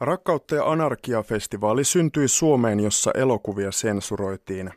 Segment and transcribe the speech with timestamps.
[0.00, 4.70] Rakkautta ja anarkia-festivaali syntyi Suomeen, jossa elokuvia sensuroitiin.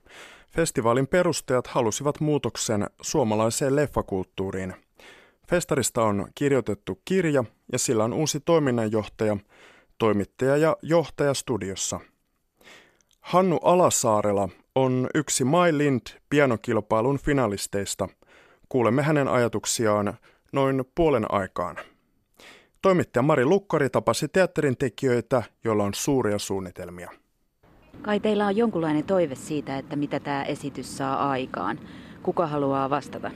[0.49, 4.73] Festivaalin perustajat halusivat muutoksen suomalaiseen leffakulttuuriin.
[5.49, 9.37] Festarista on kirjoitettu kirja ja sillä on uusi toiminnanjohtaja,
[9.97, 11.99] toimittaja ja johtaja studiossa.
[13.21, 18.09] Hannu Alasaarela on yksi My Lind pianokilpailun finalisteista.
[18.69, 20.17] Kuulemme hänen ajatuksiaan
[20.51, 21.75] noin puolen aikaan.
[22.81, 27.11] Toimittaja Mari Lukkari tapasi teatterin tekijöitä, joilla on suuria suunnitelmia.
[28.01, 31.79] Kai teillä on jonkunlainen toive siitä, että mitä tämä esitys saa aikaan.
[32.23, 33.31] Kuka haluaa vastata?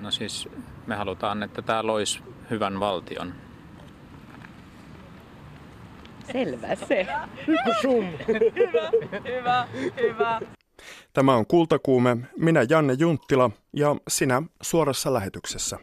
[0.00, 0.48] No siis
[0.86, 3.34] me halutaan, että tämä loisi hyvän valtion.
[6.32, 7.06] Selvä se.
[7.46, 8.90] hyvä,
[9.24, 9.68] hyvä,
[10.00, 10.40] hyvä.
[11.12, 15.78] Tämä on Kultakuume, minä Janne Junttila ja sinä suorassa lähetyksessä.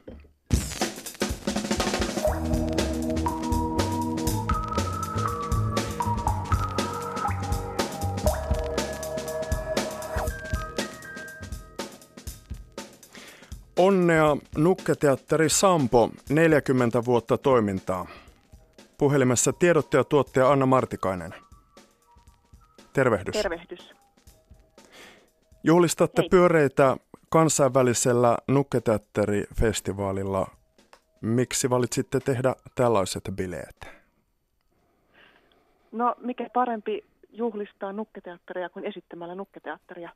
[13.80, 18.08] Onnea Nukketeatteri Sampo, 40 vuotta toimintaa.
[18.98, 21.34] Puhelimessa tiedottajatuottaja Anna Martikainen.
[22.94, 23.34] Tervehdys.
[23.34, 23.94] Tervehdys.
[25.64, 26.30] Juhlistatte Hei.
[26.30, 26.98] pyöreitä
[27.30, 30.48] kansainvälisellä Nukketeatterifestivaalilla.
[31.22, 33.88] Miksi valitsitte tehdä tällaiset bileet?
[35.92, 40.10] No mikä parempi juhlistaa Nukketeatteria kuin esittämällä Nukketeatteria.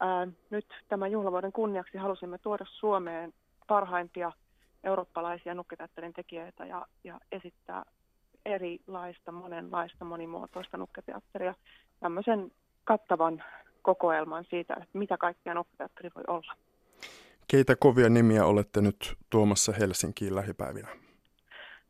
[0.00, 3.32] Ää, nyt tämän juhlavuoden kunniaksi halusimme tuoda Suomeen
[3.66, 4.32] parhaimpia
[4.84, 7.84] eurooppalaisia nukketeatterin tekijöitä ja, ja esittää
[8.44, 11.54] erilaista, monenlaista, monimuotoista nukketeatteria.
[12.00, 12.52] Tämmöisen
[12.84, 13.44] kattavan
[13.82, 16.52] kokoelman siitä, että mitä kaikkea nukketeatteri voi olla.
[17.48, 20.88] Keitä kovia nimiä olette nyt tuomassa Helsinkiin lähipäivinä?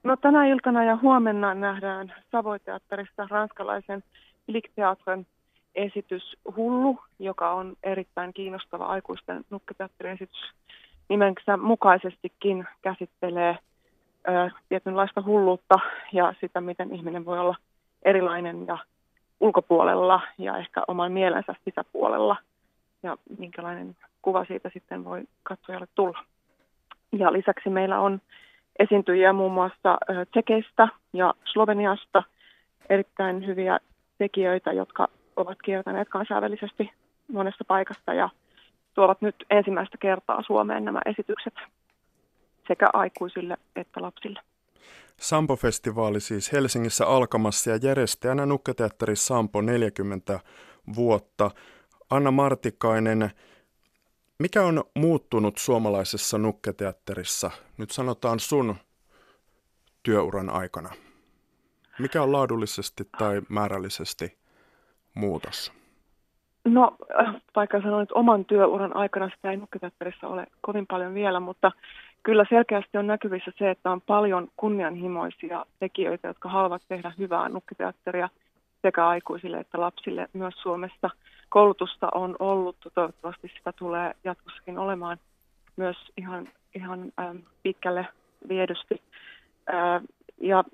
[0.02, 4.04] No tänä iltana ja huomenna nähdään Savoiteatterista ranskalaisen
[4.46, 5.26] Likteatren
[5.74, 10.50] esitys Hullu, joka on erittäin kiinnostava aikuisten nukketeatteriesitys.
[11.08, 13.58] Nimensä mukaisestikin käsittelee
[14.28, 15.78] ö, tietynlaista hulluutta
[16.12, 17.56] ja sitä, miten ihminen voi olla
[18.02, 18.78] erilainen ja
[19.40, 22.36] ulkopuolella ja ehkä oman mielensä sisäpuolella
[23.02, 26.24] ja minkälainen kuva siitä sitten voi katsojalle tulla.
[27.12, 28.20] Ja lisäksi meillä on
[28.78, 29.98] esiintyjiä muun muassa
[30.30, 32.22] Tsekeistä ja Sloveniasta,
[32.88, 33.78] erittäin hyviä
[34.18, 35.08] tekijöitä, jotka
[35.40, 36.90] ovat kiertäneet kansainvälisesti
[37.32, 38.28] monessa paikasta ja
[38.94, 41.54] tuovat nyt ensimmäistä kertaa Suomeen nämä esitykset
[42.68, 44.40] sekä aikuisille että lapsille.
[45.20, 50.40] Sampo-festivaali siis Helsingissä alkamassa ja järjestäjänä Nukketeatteri Sampo 40
[50.94, 51.50] vuotta.
[52.10, 53.30] Anna Martikainen,
[54.38, 58.76] mikä on muuttunut suomalaisessa nukketeatterissa, nyt sanotaan sun
[60.02, 60.90] työuran aikana?
[61.98, 64.39] Mikä on laadullisesti tai määrällisesti
[65.14, 65.72] muutos?
[66.64, 66.96] No,
[67.56, 71.72] vaikka sanoin, että oman työuran aikana sitä ei nukketeatterissa ole kovin paljon vielä, mutta
[72.22, 78.28] kyllä selkeästi on näkyvissä se, että on paljon kunnianhimoisia tekijöitä, jotka haluavat tehdä hyvää nukkiteatteria
[78.82, 81.10] sekä aikuisille että lapsille myös Suomessa.
[81.48, 85.18] Koulutusta on ollut, toivottavasti sitä tulee jatkossakin olemaan
[85.76, 88.06] myös ihan, ihan ähm, pitkälle
[88.48, 89.02] viedysti.
[89.74, 90.02] Äh,
[90.40, 90.64] ja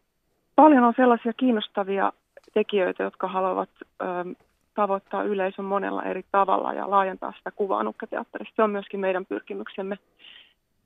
[0.57, 2.13] paljon on sellaisia kiinnostavia
[2.57, 3.71] tekijöitä, jotka haluavat
[4.03, 4.31] ähm,
[4.75, 8.57] tavoittaa yleisön monella eri tavalla ja laajentaa sitä kuvaa nukketeatterista.
[8.57, 9.99] Se on myöskin meidän pyrkimyksemme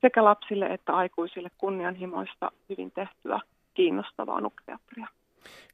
[0.01, 3.41] sekä lapsille että aikuisille kunnianhimoista, hyvin tehtyä,
[3.75, 5.07] kiinnostavaa nukketeatteria.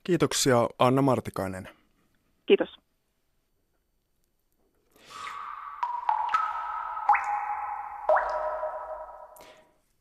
[0.04, 1.68] Kiitoksia Anna Martikainen.
[2.46, 2.85] Kiitos.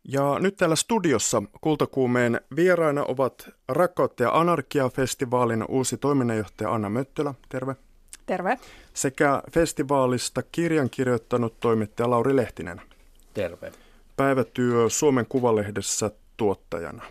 [0.07, 7.33] Ja nyt täällä studiossa Kultakuumeen vieraina ovat Rakkautta ja Anarkia-festivaalin uusi toiminnanjohtaja Anna Möttölä.
[7.49, 7.75] Terve.
[8.25, 8.59] Terve.
[8.93, 12.81] Sekä festivaalista kirjan kirjoittanut toimittaja Lauri Lehtinen.
[13.33, 13.71] Terve.
[14.17, 17.03] Päivätyö Suomen Kuvalehdessä tuottajana.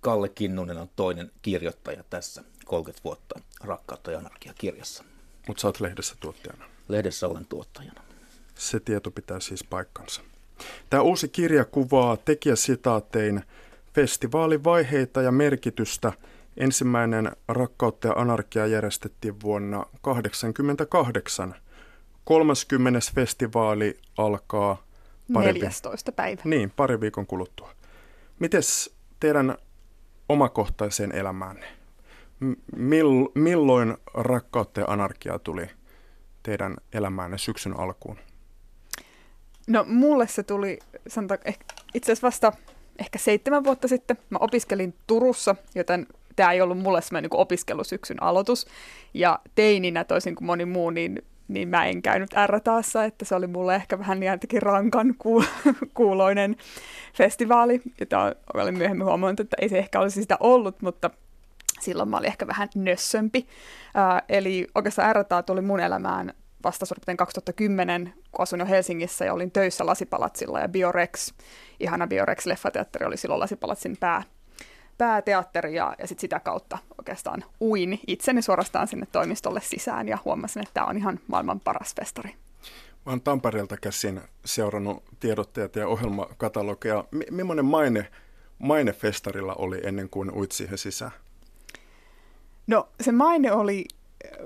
[0.00, 5.04] Kalle Kinnunen on toinen kirjoittaja tässä 30 vuotta Rakkautta ja anarkia kirjassa.
[5.48, 6.64] Mutta sä oot lehdessä tuottajana.
[6.88, 8.02] Lehdessä olen tuottajana.
[8.54, 10.22] Se tieto pitää siis paikkansa.
[10.90, 13.42] Tämä uusi kirja kuvaa tekijäsitaatein
[13.94, 16.12] festivaalin vaiheita ja merkitystä.
[16.56, 21.54] Ensimmäinen Rakkautta ja anarkia järjestettiin vuonna 1988.
[22.24, 23.00] 30.
[23.14, 24.82] festivaali alkaa
[25.32, 26.12] pari 14.
[26.12, 26.42] päivä.
[26.44, 27.70] Niin, pari viikon kuluttua.
[28.38, 29.56] Mites teidän
[30.28, 31.66] omakohtaiseen elämäänne?
[32.76, 35.70] Mill, milloin rakkautta ja anarkia tuli
[36.42, 38.18] teidän elämäänne syksyn alkuun?
[39.66, 40.78] No mulle se tuli,
[41.08, 41.40] sanotaan,
[41.94, 42.52] itse asiassa vasta
[42.98, 44.18] ehkä seitsemän vuotta sitten.
[44.30, 48.66] Mä opiskelin Turussa, joten tämä ei ollut mulle semmoinen niin opiskelusyksyn aloitus.
[49.14, 53.46] Ja teininä, toisin kuin moni muu, niin, niin mä en käynyt R-taassa, että se oli
[53.46, 55.14] mulle ehkä vähän jotenkin rankan
[55.94, 56.56] kuuloinen
[57.14, 61.10] festivaali, jota olin myöhemmin huomannut, että ei se ehkä olisi sitä ollut, mutta
[61.80, 63.46] silloin mä olin ehkä vähän nössömpi.
[63.96, 66.32] Äh, eli oikeastaan R tuli mun elämään
[66.66, 71.32] vasta suurin 2010, kun asun jo Helsingissä ja olin töissä Lasipalatsilla ja Biorex,
[71.80, 74.22] ihana Biorex-leffateatteri oli silloin Lasipalatsin pää,
[74.98, 80.62] pääteatteri ja, ja sit sitä kautta oikeastaan uin itseni suorastaan sinne toimistolle sisään ja huomasin,
[80.62, 82.34] että tämä on ihan maailman paras festari.
[83.06, 87.04] Mä oon Tampereelta käsin seurannut tiedotteet ja ohjelmakatalogia.
[87.10, 88.10] M- millainen maine,
[88.58, 91.12] maine festarilla oli ennen kuin uit siihen sisään?
[92.66, 93.84] No se maine oli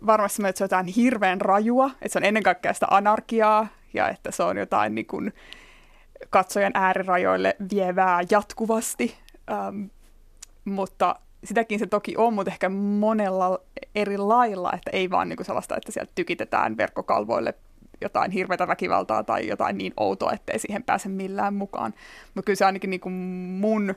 [0.06, 4.08] varmasti että se on jotain hirveän rajua, että se on ennen kaikkea sitä anarkiaa ja
[4.08, 5.32] että se on jotain niin kuin
[6.30, 9.14] katsojan äärirajoille vievää jatkuvasti.
[9.50, 9.84] Ähm,
[10.64, 13.60] mutta sitäkin se toki on, mutta ehkä monella
[13.94, 17.54] eri lailla, että ei vaan niin kuin sellaista, että sieltä tykitetään verkkokalvoille
[18.00, 21.94] jotain hirveätä väkivaltaa tai jotain niin outoa, ettei siihen pääse millään mukaan.
[22.34, 23.14] Mutta kyllä se ainakin niin kuin
[23.60, 23.94] mun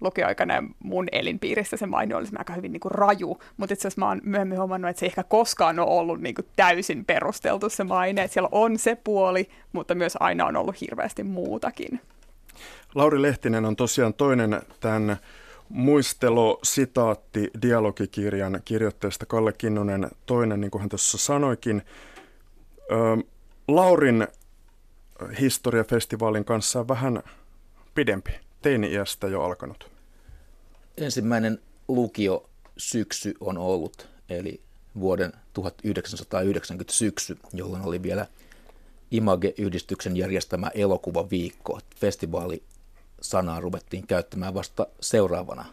[0.00, 4.08] lukioaikana mun elinpiirissä se maine olisi aika hyvin niin kuin raju, mutta itse asiassa mä
[4.08, 7.84] oon myöhemmin huomannut, että se ei ehkä koskaan ole ollut niin kuin täysin perusteltu se
[7.84, 12.00] maine, että siellä on se puoli, mutta myös aina on ollut hirveästi muutakin.
[12.94, 15.16] Lauri Lehtinen on tosiaan toinen tämän
[15.68, 21.82] muistelo, sitaatti, dialogikirjan kirjoitteesta Kalle Kinnunen, toinen, niin kuin hän tuossa sanoikin.
[22.90, 23.24] Ö,
[23.68, 24.28] Laurin
[25.40, 27.22] historiafestivaalin kanssa vähän
[27.94, 29.90] pidempi teini-iästä jo alkanut?
[30.96, 31.58] Ensimmäinen
[31.88, 34.60] lukio syksy on ollut, eli
[35.00, 38.26] vuoden 1990 syksy, jolloin oli vielä
[39.10, 41.80] Image-yhdistyksen järjestämä elokuvaviikko.
[41.96, 42.62] Festivaali
[43.20, 45.64] sanaa ruvettiin käyttämään vasta seuraavana,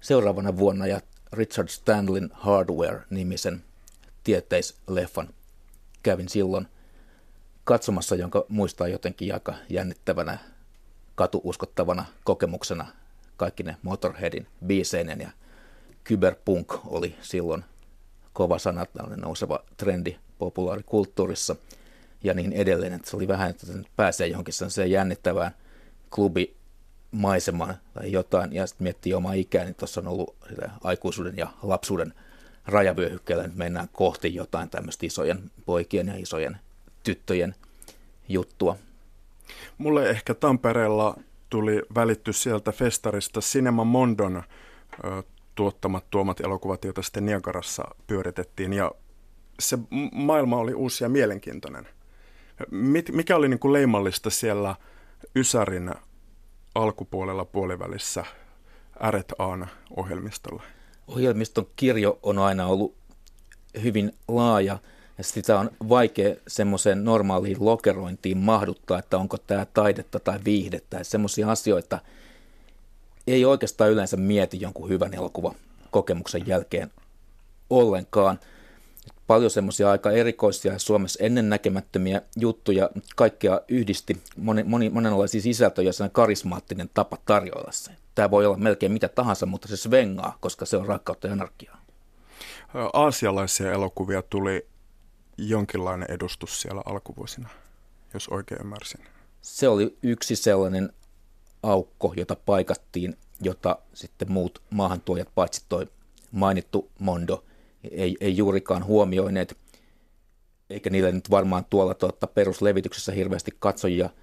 [0.00, 1.00] seuraavana vuonna ja
[1.32, 3.64] Richard Stanlin Hardware-nimisen
[4.24, 5.28] tieteisleffan
[6.02, 6.68] kävin silloin
[7.64, 10.38] katsomassa, jonka muistaa jotenkin aika jännittävänä
[11.14, 12.86] katuuskottavana kokemuksena
[13.36, 15.30] kaikki ne Motorheadin biiseinen ja
[16.04, 17.64] kyberpunk oli silloin
[18.32, 21.56] kova sana, tällainen nouseva trendi populaarikulttuurissa
[22.24, 22.92] ja niin edelleen.
[22.92, 23.66] Että se oli vähän, että
[23.96, 25.54] pääsee johonkin sellaiseen jännittävään
[26.10, 30.36] klubimaisemaan tai jotain ja sitten miettii omaa ikää, niin tuossa on ollut
[30.84, 32.14] aikuisuuden ja lapsuuden
[32.66, 36.56] rajavyöhykkeellä, nyt mennään kohti jotain tämmöistä isojen poikien ja isojen
[37.02, 37.54] tyttöjen
[38.28, 38.76] juttua.
[39.78, 41.16] Mulle ehkä Tampereella
[41.50, 44.42] tuli välitty sieltä festarista Cinema Mondon
[45.54, 48.72] tuottamat tuomat elokuvat, joita sitten Niagarassa pyöritettiin.
[48.72, 48.92] Ja
[49.60, 49.78] se
[50.12, 51.88] maailma oli uusi ja mielenkiintoinen.
[53.12, 54.76] Mikä oli niin kuin leimallista siellä
[55.36, 55.90] Ysärin
[56.74, 58.24] alkupuolella puolivälissä
[59.10, 59.66] R&A:n
[59.96, 60.62] ohjelmistolla?
[61.08, 62.96] Ohjelmiston kirjo on aina ollut
[63.82, 64.78] hyvin laaja–
[65.18, 71.04] ja sitä on vaikea semmoiseen normaaliin lokerointiin mahduttaa, että onko tämä taidetta tai viihdettä.
[71.04, 71.98] Semmoisia asioita
[73.26, 75.54] ei oikeastaan yleensä mieti jonkun hyvän elokuvan
[75.90, 76.90] kokemuksen jälkeen
[77.70, 78.40] ollenkaan.
[79.26, 86.08] Paljon semmoisia aika erikoisia ja Suomessa ennennäkemättömiä juttuja, kaikkea yhdisti moni, moni, monenlaisia sisältöjä ja
[86.08, 87.90] karismaattinen tapa tarjoilla se.
[88.14, 91.82] Tämä voi olla melkein mitä tahansa, mutta se svengaa, koska se on rakkautta ja anarkiaa.
[92.92, 94.66] Aasialaisia elokuvia tuli
[95.48, 97.48] jonkinlainen edustus siellä alkuvuosina,
[98.14, 99.00] jos oikein ymmärsin.
[99.42, 100.92] Se oli yksi sellainen
[101.62, 105.86] aukko, jota paikattiin, jota sitten muut maahantuojat, paitsi toi
[106.32, 107.44] mainittu Mondo,
[107.90, 109.56] ei, ei juurikaan huomioineet,
[110.70, 114.10] eikä niille nyt varmaan tuolla tuota, peruslevityksessä hirveästi katsojia–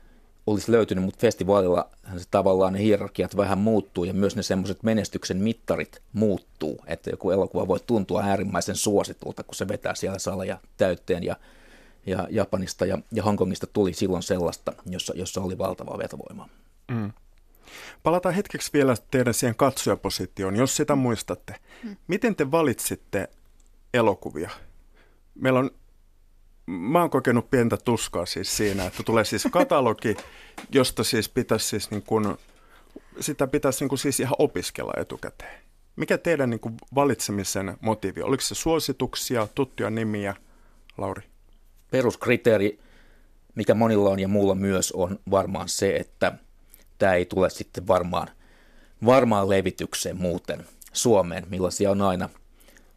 [0.52, 5.38] olisi löytynyt, mutta festivaalilla se tavallaan ne hierarkiat vähän muuttuu ja myös ne semmoiset menestyksen
[5.38, 11.24] mittarit muuttuu, että joku elokuva voi tuntua äärimmäisen suositulta, kun se vetää siellä saleja täytteen
[11.24, 11.36] ja,
[12.06, 16.50] ja Japanista ja, ja Hongkongista tuli silloin sellaista, jossa, jossa oli valtava vetovoima.
[16.92, 17.12] Mm.
[18.04, 21.56] Palataan hetkeksi vielä teidän siihen katsojapositioon, jos sitä muistatte.
[21.84, 21.96] Mm.
[22.08, 23.30] Miten te valitsitte
[23.94, 24.50] elokuvia?
[25.36, 25.72] Meillä on
[26.70, 30.18] mä oon kokenut pientä tuskaa siis siinä, että tulee siis katalogi,
[30.72, 32.38] josta siis pitäisi siis niin kuin,
[33.20, 35.62] sitä pitäisi niin kuin siis ihan opiskella etukäteen.
[35.96, 38.22] Mikä teidän niin kuin valitsemisen motiivi?
[38.22, 40.36] Oliko se suosituksia, tuttuja nimiä,
[40.98, 41.24] Lauri?
[41.92, 42.80] Peruskriteeri,
[43.56, 46.34] mikä monilla on ja muulla myös, on varmaan se, että
[46.98, 48.28] tämä ei tule sitten varmaan,
[49.06, 52.30] varmaan levitykseen muuten Suomeen, millaisia on aina,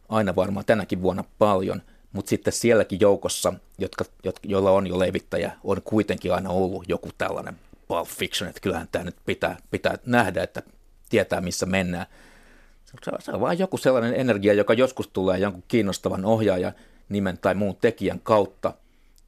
[0.09, 1.81] aina varmaan tänäkin vuonna paljon–
[2.13, 4.05] mutta sitten sielläkin joukossa, jotka,
[4.43, 9.05] joilla on jo levittäjä, on kuitenkin aina ollut joku tällainen Pulp Fiction, että kyllähän tämä
[9.05, 10.63] nyt pitää, pitää nähdä, että
[11.09, 12.05] tietää missä mennään.
[12.85, 16.73] Se on, se on vain joku sellainen energia, joka joskus tulee jonkun kiinnostavan ohjaajan
[17.09, 18.73] nimen tai muun tekijän kautta.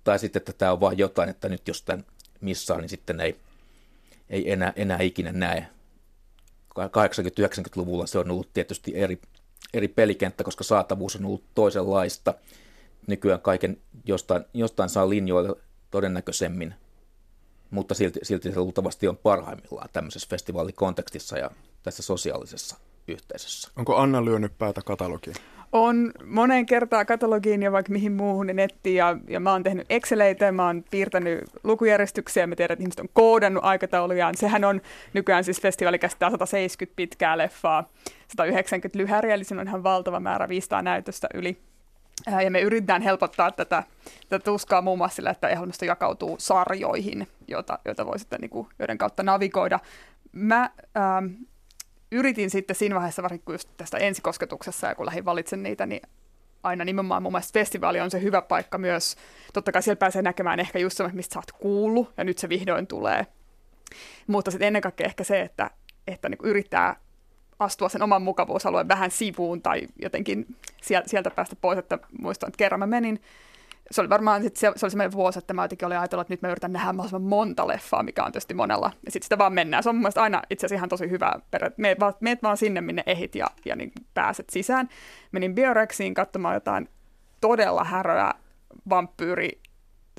[0.03, 2.05] Tai sitten, että tämä on vain jotain, että nyt jos tämän
[2.41, 3.35] missaa, niin sitten ei,
[4.29, 5.67] ei enää, enää ikinä näe.
[6.79, 9.19] 80-90-luvulla se on ollut tietysti eri,
[9.73, 12.33] eri pelikenttä, koska saatavuus on ollut toisenlaista.
[13.07, 15.55] Nykyään kaiken jostain, jostain saa linjoille
[15.91, 16.73] todennäköisemmin,
[17.69, 21.51] mutta silti, silti se luultavasti on parhaimmillaan tämmöisessä festivaalikontekstissa ja
[21.83, 23.71] tässä sosiaalisessa yhteisössä.
[23.75, 25.35] Onko Anna lyönyt päätä katalogiin?
[25.71, 29.85] On moneen kertaan katalogiin ja vaikka mihin muuhun niin nettiin ja, ja mä oon tehnyt
[29.89, 34.37] Exceleitä, mä oon piirtänyt lukujärjestyksiä, mä tiedän, että ihmiset on koodannut aikataulujaan.
[34.37, 34.81] Sehän on
[35.13, 37.89] nykyään siis festivaali käsittää 170 pitkää leffaa,
[38.37, 41.57] 190 lyhäriä, eli se on ihan valtava määrä 500 näytöstä yli.
[42.43, 43.83] Ja me yritetään helpottaa tätä,
[44.29, 48.67] tätä tuskaa muun muassa sillä, että ohjelmisto jakautuu sarjoihin, joita, joita voi sitten, niin kuin,
[48.79, 49.79] joiden kautta navigoida.
[50.31, 51.25] Mä ähm,
[52.11, 56.01] yritin sitten siinä vaiheessa, varsinkin just tästä ensikosketuksessa, ja kun lähdin valitsen niitä, niin
[56.63, 59.15] aina nimenomaan mun mielestä festivaali on se hyvä paikka myös.
[59.53, 62.49] Totta kai siellä pääsee näkemään ehkä just semmoista, mistä sä oot kuullut, ja nyt se
[62.49, 63.27] vihdoin tulee.
[64.27, 65.71] Mutta sitten ennen kaikkea ehkä se, että,
[66.07, 66.95] että niin yrittää
[67.59, 70.55] astua sen oman mukavuusalueen vähän sivuun tai jotenkin
[71.05, 73.19] sieltä päästä pois, että muistan, että kerran mä menin
[73.91, 76.33] se oli varmaan sit se, se oli semmoinen vuosi, että mä jotenkin olin ajatellut, että
[76.33, 78.91] nyt mä yritän nähdä mahdollisimman monta leffaa, mikä on tietysti monella.
[79.05, 79.83] Ja sitten sitä vaan mennään.
[79.83, 81.71] Se on mun aina itse asiassa ihan tosi hyvä perä.
[81.77, 84.89] Meet vaan, meet vaan sinne, minne ehit ja, ja niin pääset sisään.
[85.31, 86.89] Menin Biorexiin katsomaan jotain
[87.41, 88.33] todella häröä
[88.89, 89.59] vampyyri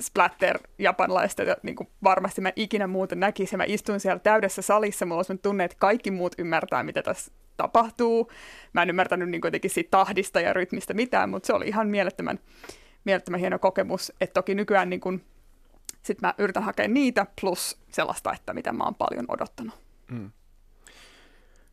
[0.01, 3.57] splatter japanilaista, ja niin kuin varmasti mä ikinä muuten näkisin.
[3.57, 8.31] Mä istuin siellä täydessä salissa, mulla olisi tunne, että kaikki muut ymmärtää, mitä tässä tapahtuu.
[8.73, 12.39] Mä en ymmärtänyt niin kuitenkin siitä tahdista ja rytmistä mitään, mutta se oli ihan mielettömän
[13.07, 14.13] mielettömän hieno kokemus.
[14.21, 15.21] Että toki nykyään niin kun,
[16.03, 19.75] sit mä yritän hakea niitä plus sellaista, että mitä mä oon paljon odottanut.
[20.11, 20.31] Mm.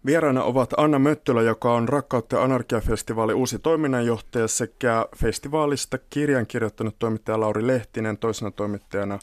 [0.07, 7.41] Vieraana ovat Anna Möttölä, joka on Rakkautta Anarkia-festivaali uusi toiminnanjohtaja sekä festivaalista kirjan kirjoittanut toimittaja
[7.41, 9.19] Lauri Lehtinen, toisena toimittajana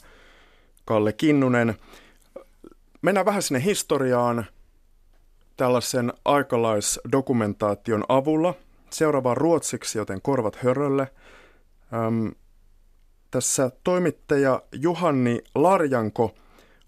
[0.84, 1.74] Kalle Kinnunen.
[3.02, 4.46] Mennään vähän sinne historiaan
[5.56, 8.54] tällaisen aikalaisdokumentaation avulla.
[8.90, 11.08] Seuraava ruotsiksi, joten korvat hörölle–
[11.94, 12.32] Öm,
[13.30, 16.34] tässä toimittaja Juhanni Larjanko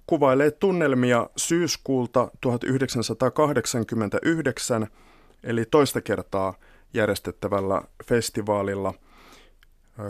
[0.06, 4.86] kuvailee tunnelmia syyskuulta 1989,
[5.42, 6.54] eli toista kertaa
[6.94, 8.94] järjestettävällä festivaalilla.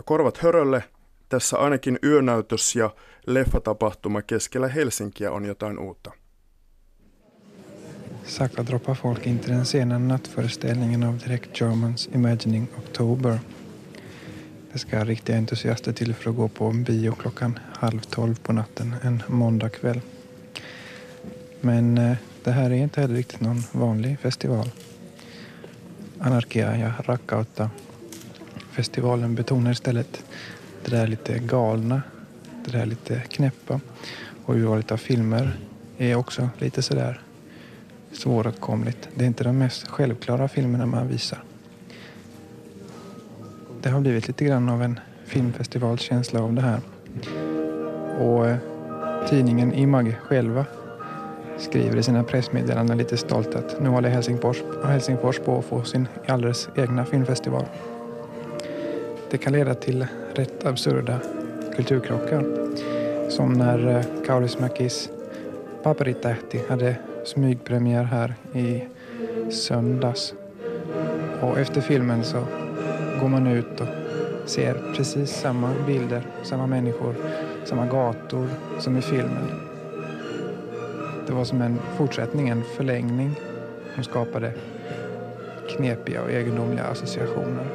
[0.05, 0.83] Korvat hörölle,
[1.29, 2.89] tässä ainakin yönäytös ja
[3.27, 6.11] leffatapahtuma keskellä Helsinkiä on jotain uutta.
[8.25, 13.37] Sakta droppar folk in till den sena nattföreställningen av Direct Germans Imagining October–
[14.75, 18.95] Det ska riktiga entusiaster till för att gå på bio klockan halv tolv på natten
[19.01, 20.01] en måndagkväll.
[21.61, 24.69] Men eh, det här är inte heller riktigt någon vanlig festival.
[26.19, 27.69] Anarkia ja Rakkautta
[28.71, 30.23] festivalen betonar istället
[30.85, 32.01] det där lite galna,
[32.65, 33.79] det där lite knäppa
[34.45, 35.57] och urvalet av filmer
[35.97, 37.21] är också lite sådär
[38.11, 39.09] svåråtkomligt.
[39.15, 41.43] Det är inte de mest självklara filmerna man visar
[43.85, 46.79] det har blivit lite grann av en filmfestivalkänsla av det här.
[48.19, 48.57] Och eh,
[49.29, 50.65] tidningen Imag själva
[51.57, 56.07] skriver i sina pressmeddelanden lite stolt att nu håller Helsingfors, Helsingfors på att få sin
[56.27, 57.65] alldeles egna filmfestival.
[59.31, 61.19] Det kan leda till rätt absurda
[61.75, 62.45] kulturkrockar.
[63.29, 65.09] Som när eh, Kaurismäkis
[65.83, 68.83] Paperitähti hade smygpremiär här i
[69.51, 70.33] söndags.
[71.41, 72.37] Och efter filmen så
[73.21, 73.87] går man ut och
[74.45, 77.15] ser precis samma bilder, samma människor,
[77.63, 78.47] samma gator
[78.79, 79.49] som i filmen.
[81.27, 83.35] Det var som en fortsättning, en förlängning
[83.95, 84.53] som skapade
[85.69, 87.65] knepiga och egendomliga associationer.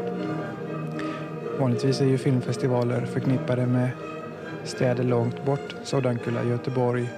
[1.58, 3.90] Vanligtvis är ju filmfestivaler förknippade med
[4.64, 7.10] städer långt bort, Sodankula, Göteborg,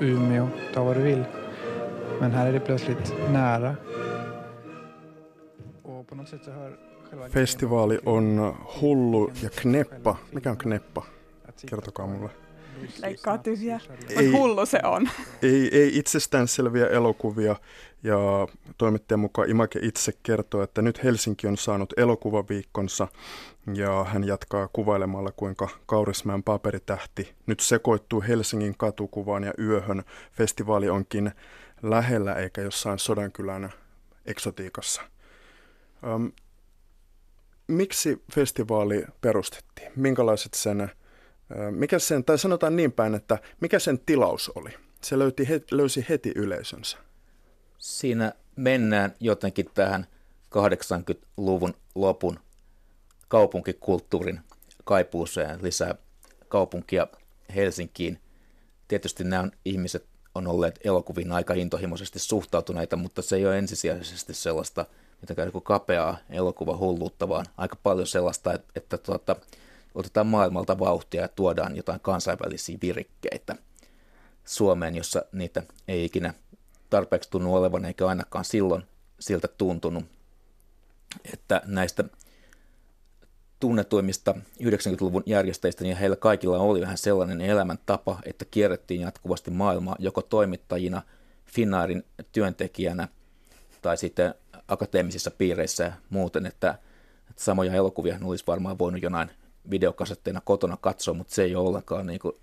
[0.00, 1.24] Umeå, ta vad du vill.
[2.20, 3.76] Men här är det plötsligt nära.
[5.82, 6.89] Och på något sätt så hör
[7.30, 10.16] Festivaali on hullu ja kneppa.
[10.32, 11.06] Mikä on kneppa?
[11.66, 12.30] Kertokaa mulle.
[13.02, 13.80] Leikkaa tyhjää.
[14.08, 15.08] Ei, hullu se on.
[15.42, 17.56] Ei, ei itsestäänselviä elokuvia
[18.02, 18.18] ja
[18.78, 23.08] toimittajan mukaan Imake itse kertoo, että nyt Helsinki on saanut elokuvaviikkonsa
[23.74, 30.02] ja hän jatkaa kuvailemalla, kuinka Kaurismäen paperitähti nyt sekoittuu Helsingin katukuvaan ja yöhön.
[30.32, 31.32] Festivaali onkin
[31.82, 33.72] lähellä eikä jossain Sodankylän
[34.26, 35.02] eksotiikassa.
[37.70, 39.92] Miksi festivaali perustettiin?
[39.96, 40.90] Minkälaiset sen,
[41.70, 44.70] mikä sen, tai sanotaan niin päin, että mikä sen tilaus oli?
[45.04, 46.98] se löyti, löysi heti yleisönsä?
[47.78, 50.06] Siinä mennään jotenkin tähän
[50.54, 52.40] 80-luvun lopun
[53.28, 54.40] kaupunkikulttuurin
[54.84, 55.94] kaipuuseen lisää
[56.48, 57.06] kaupunkia
[57.54, 58.20] Helsinkiin.
[58.88, 64.86] Tietysti nämä ihmiset on olleet elokuviin aika intohimoisesti suhtautuneita, mutta se ei ole ensisijaisesti sellaista
[65.20, 69.36] mitenkään niin kapeaa elokuva hulluutta, vaan aika paljon sellaista, että, että tuota,
[69.94, 73.56] otetaan maailmalta vauhtia ja tuodaan jotain kansainvälisiä virikkeitä
[74.44, 76.34] Suomeen, jossa niitä ei ikinä
[76.90, 78.82] tarpeeksi tunnu olevan, eikä ainakaan silloin
[79.20, 80.04] siltä tuntunut,
[81.32, 82.04] että näistä
[83.60, 90.22] tunnetuimmista 90-luvun järjestäjistä, niin heillä kaikilla oli vähän sellainen elämäntapa, että kierrettiin jatkuvasti maailmaa joko
[90.22, 91.02] toimittajina,
[91.46, 93.08] Finnaarin työntekijänä
[93.82, 94.34] tai sitten
[94.70, 96.78] akateemisissa piireissä ja muuten, että,
[97.30, 99.30] että samoja elokuvia olisi varmaan voinut jonain
[99.70, 102.36] videokasetteina kotona katsoa, mutta se ei ole ollenkaan niin kuin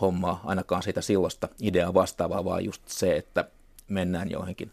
[0.00, 3.44] hommaa, ainakaan siitä silloista ideaa vastaavaa, vaan just se, että
[3.88, 4.72] mennään johonkin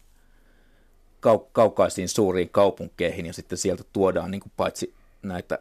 [1.26, 5.58] kau- kaukaisiin suuriin kaupunkeihin ja sitten sieltä tuodaan niin kuin paitsi näitä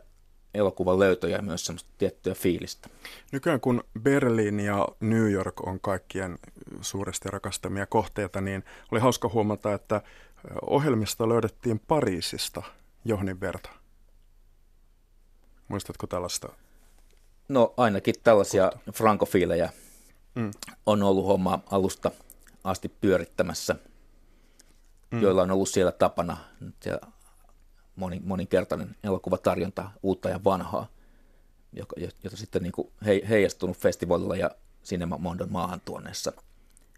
[0.54, 2.90] elokuvan löytöjä myös semmoista tiettyä fiilistä.
[3.32, 6.38] Nykyään kun Berliin ja New York on kaikkien
[6.82, 10.02] suuresti rakastamia kohteita, niin oli hauska huomata, että
[10.62, 12.64] ohjelmista löydettiin Pariisista
[13.06, 13.70] johnin verta.
[15.68, 16.50] Muistatko tällaista?
[17.50, 19.70] No ainakin tällaisia frankofiilejä
[20.36, 20.52] mm.
[20.86, 22.12] on ollut homma alusta
[22.64, 23.76] asti pyörittämässä,
[25.12, 25.22] mm.
[25.22, 26.38] joilla on ollut siellä tapana
[26.82, 27.08] siellä
[27.96, 30.88] monin, moninkertainen elokuvatarjonta, uutta ja vanhaa,
[31.74, 34.52] joka, jota sitten niin kuin he, heijastunut festivaalilla ja
[34.84, 36.34] Cinema Mondon maahantuonneessa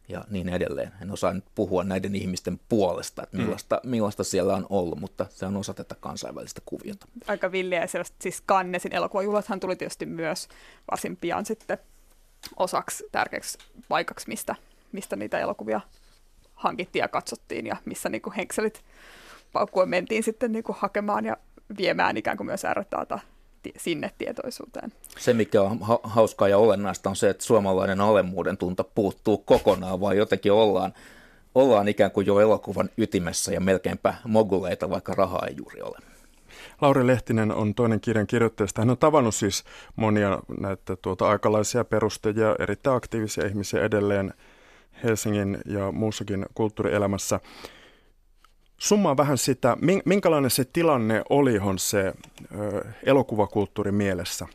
[0.10, 0.92] ja niin edelleen.
[1.02, 3.44] En osaa nyt puhua näiden ihmisten puolesta, että mm.
[3.44, 3.90] millaista, mm.
[3.90, 7.08] millaista siellä on ollut, mutta se on osa tätä kansainvälistä kuviota.
[7.28, 10.48] Aika villiä ja siis Cannesin elokuvajuhlathan tuli tietysti myös
[10.92, 11.78] varsin pian sitten
[12.58, 14.56] osaksi tärkeäksi paikaksi, mistä,
[14.92, 15.82] mistä niitä elokuvia
[16.56, 18.84] hankittiin ja katsottiin ja missä niin kuin henkselit
[19.54, 21.38] paukkuen mentiin sitten niin kuin hakemaan ja
[21.78, 23.20] viemään ikään kuin myös RTAta
[23.78, 24.91] sinne tietoisuuteen.
[25.17, 30.00] Se, mikä on ha- hauskaa ja olennaista, on se, että suomalainen alemmuuden tunta puuttuu kokonaan,
[30.02, 30.93] vaan jotenkin ollaan,
[31.56, 35.98] ollaan ikään kuin jo elokuvan ytimessä ja melkeinpä moguleita, vaikka rahaa ei juuri ole.
[36.82, 38.82] Lauri Lehtinen on toinen kirjan kirjoittajista.
[38.82, 39.63] Hän on tavannut siis
[39.96, 44.34] monia näitä tuota aikalaisia perustajia, erittäin aktiivisia ihmisiä edelleen
[45.04, 47.39] Helsingin ja muussakin kulttuurielämässä.
[48.78, 52.13] Summaa vähän sitä, minkälainen se tilanne oli, johon se
[53.04, 54.48] elokuvakulttuurin mielessä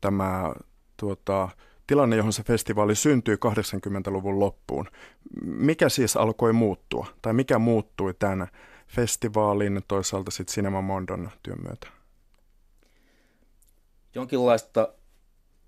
[0.00, 0.52] tämä
[0.96, 1.48] tuota,
[1.86, 4.88] tilanne, johon se festivaali syntyi 80-luvun loppuun.
[5.42, 8.48] Mikä siis alkoi muuttua, tai mikä muuttui tämän
[8.88, 11.88] festivaalin toisaalta sitten Cinema Mondon työn myötä?
[14.14, 14.88] Jonkinlaista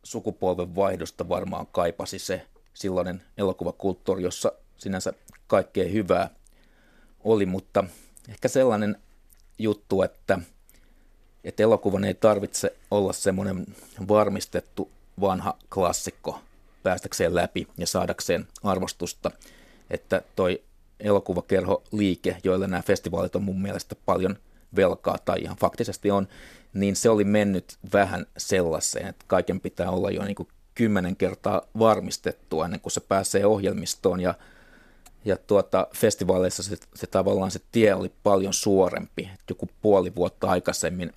[0.03, 5.13] sukupolven vaihdosta varmaan kaipasi se silloinen elokuvakulttuuri, jossa sinänsä
[5.47, 6.31] kaikkea hyvää
[7.25, 7.85] oli, mutta
[8.29, 8.97] ehkä sellainen
[9.59, 10.39] juttu, että,
[11.45, 13.67] että elokuvan ei tarvitse olla semmoinen
[14.09, 16.41] varmistettu vanha klassikko
[16.83, 19.31] päästäkseen läpi ja saadakseen arvostusta,
[19.91, 20.63] että toi
[21.01, 24.37] elokuvakerho liike, joille nämä festivaalit on mun mielestä paljon
[24.77, 26.29] velkaa tai ihan faktisesti on,
[26.75, 31.63] niin se oli mennyt vähän sellaiseen, että kaiken pitää olla jo niin kuin kymmenen kertaa
[31.79, 34.35] varmistettua ennen kuin se pääsee ohjelmistoon ja
[35.25, 39.31] ja tuota, festivaaleissa se, se tavallaan se tie oli paljon suorempi.
[39.49, 41.13] Joku puoli vuotta aikaisemmin,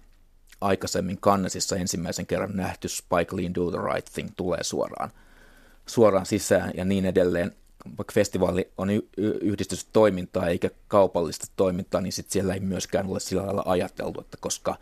[0.62, 5.12] aikaisemmin Kannesissa ensimmäisen kerran nähty Spike Lee Do the Right Thing tulee suoraan,
[5.86, 7.56] suoraan sisään ja niin edelleen.
[7.98, 9.10] Vaikka festivaali on y-
[9.42, 14.76] yhdistystoimintaa eikä kaupallista toimintaa, niin sit siellä ei myöskään ole sillä lailla ajateltu, että koska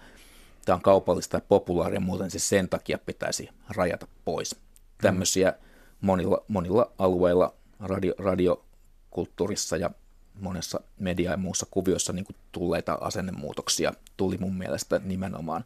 [0.66, 4.56] tämä on kaupallista ja populaaria, muuten se sen takia pitäisi rajata pois.
[5.02, 5.54] Tämmöisiä
[6.02, 8.64] monilla, monilla alueilla radio, radio
[9.12, 9.89] kulttuurissa ja
[10.39, 15.65] monessa media- ja muussa kuviossa niin tulleita asennemuutoksia tuli mun mielestä nimenomaan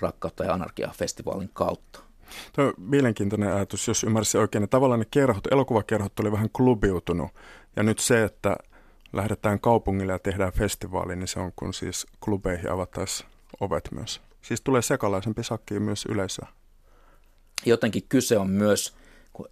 [0.00, 2.00] Rakkautta ja anarkia-festivaalin kautta.
[2.52, 4.64] Tuo on mielenkiintoinen ajatus, jos ymmärsin oikein.
[4.64, 7.30] Että tavallaan ne kerhot, elokuvakerhot oli vähän klubiutunut.
[7.76, 8.56] Ja nyt se, että
[9.12, 13.28] lähdetään kaupungille ja tehdään festivaali, niin se on kun siis klubeihin avattaisiin
[13.60, 14.20] ovet myös.
[14.42, 16.48] Siis tulee sekalaisempi sakki myös yleisöä.
[17.66, 18.96] Jotenkin kyse on myös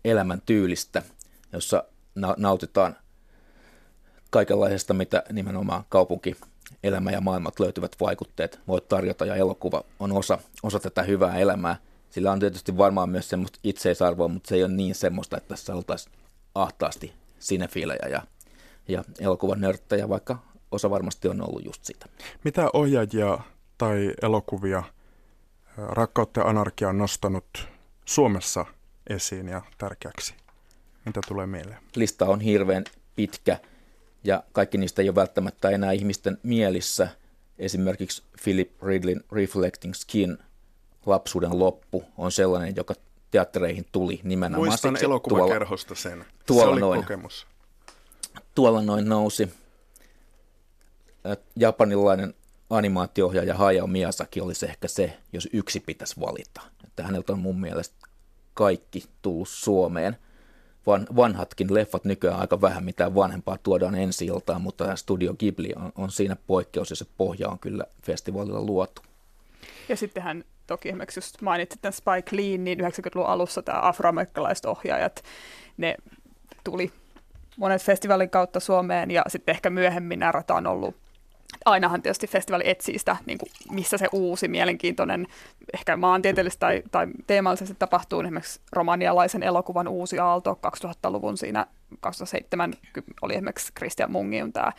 [0.05, 1.03] elämäntyylistä,
[1.53, 1.85] jossa
[2.37, 2.97] nautitaan
[4.33, 6.37] kaikenlaisesta, mitä nimenomaan kaupunki,
[6.83, 11.77] elämä ja maailmat löytyvät vaikutteet voit tarjota ja elokuva on osa, osa tätä hyvää elämää.
[12.11, 15.75] Sillä on tietysti varmaan myös semmoista itseisarvoa, mutta se ei ole niin semmoista, että tässä
[15.75, 16.15] oltaisiin
[16.55, 18.23] ahtaasti sinefiilejä ja,
[18.89, 20.39] ja elokuvan nörttejä, vaikka
[20.71, 22.07] osa varmasti on ollut just sitä.
[22.45, 23.39] Mitä ohjaajia
[23.79, 24.83] tai elokuvia
[25.77, 27.69] Rakkautta ja anarkia on nostanut
[28.05, 28.67] Suomessa
[29.07, 30.35] esiin ja tärkeäksi?
[31.07, 31.79] Mitä tulee mieleen?
[31.97, 32.85] Lista on hirveän
[33.17, 33.59] pitkä
[34.25, 37.09] ja kaikki niistä ei ole välttämättä enää ihmisten mielissä.
[37.59, 40.39] Esimerkiksi Philip Ridlin Reflecting Skin,
[41.07, 42.95] lapsuuden loppu, on sellainen, joka
[43.31, 44.69] teattereihin tuli nimenomaan.
[44.69, 46.25] Muistan elokuvakerhosta sen.
[46.47, 47.47] Tuolla se oli noin, kokemus.
[48.55, 49.49] Tuolla noin nousi.
[51.57, 52.35] Japanilainen
[52.71, 56.61] animaatio-ohjaaja Hayao Miyazaki olisi ehkä se, jos yksi pitäisi valita.
[56.85, 57.95] Että häneltä on mun mielestä
[58.55, 60.19] kaikki tullut Suomeen.
[60.87, 65.93] Van, vanhatkin leffat nykyään aika vähän mitään vanhempaa tuodaan ensi iltaan, mutta Studio Ghibli on,
[65.97, 69.03] on siinä poikkeus ja se pohja on kyllä festivaalilla luotu.
[69.89, 75.25] Ja sittenhän toki esimerkiksi just mainitsit tämän Spike Lee, niin 90-luvun alussa tämä afroamerikkalaiset ohjaajat,
[75.77, 75.97] ne
[76.65, 76.93] tuli
[77.57, 80.97] monet festivaalin kautta Suomeen ja sitten ehkä myöhemmin nämä on ollut
[81.65, 85.27] ainahan tietysti festivaali etsii sitä, niin kuin missä se uusi, mielenkiintoinen,
[85.75, 88.21] ehkä maantieteellisesti tai, tai teemallisesti tapahtuu.
[88.21, 91.67] Esimerkiksi romanialaisen elokuvan uusi aalto 2000-luvun siinä
[92.01, 92.75] 2007
[93.23, 94.73] oli esimerkiksi Christian Mungin tämä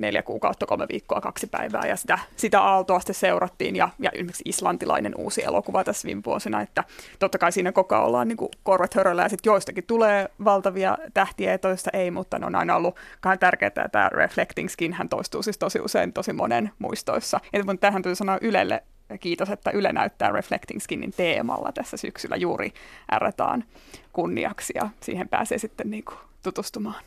[0.00, 4.42] neljä kuukautta, kolme viikkoa, kaksi päivää ja sitä, sitä aaltoa sitten seurattiin ja, ja esimerkiksi
[4.46, 6.84] islantilainen uusi elokuva tässä viime vuosina, että
[7.18, 10.98] totta kai siinä koko ajan ollaan niin kuin korvat höröllä ja sitten joistakin tulee valtavia
[11.14, 14.92] tähtiä ja toista ei, mutta ne on aina ollut vähän tärkeää, että tämä Reflecting Skin
[14.92, 17.40] hän toistuu siis tosi usein tosi monen muistoissa.
[17.52, 18.82] Ja tähän tuli sanoa Ylelle
[19.20, 22.72] kiitos, että Yle näyttää Reflecting Skinin teemalla tässä syksyllä juuri
[23.12, 23.64] ärrätaan
[24.12, 27.04] kunniaksi ja siihen pääsee sitten niin kuin tutustumaan.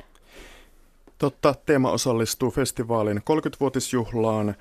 [1.23, 4.55] Totta, teema osallistuu festivaalin 30-vuotisjuhlaan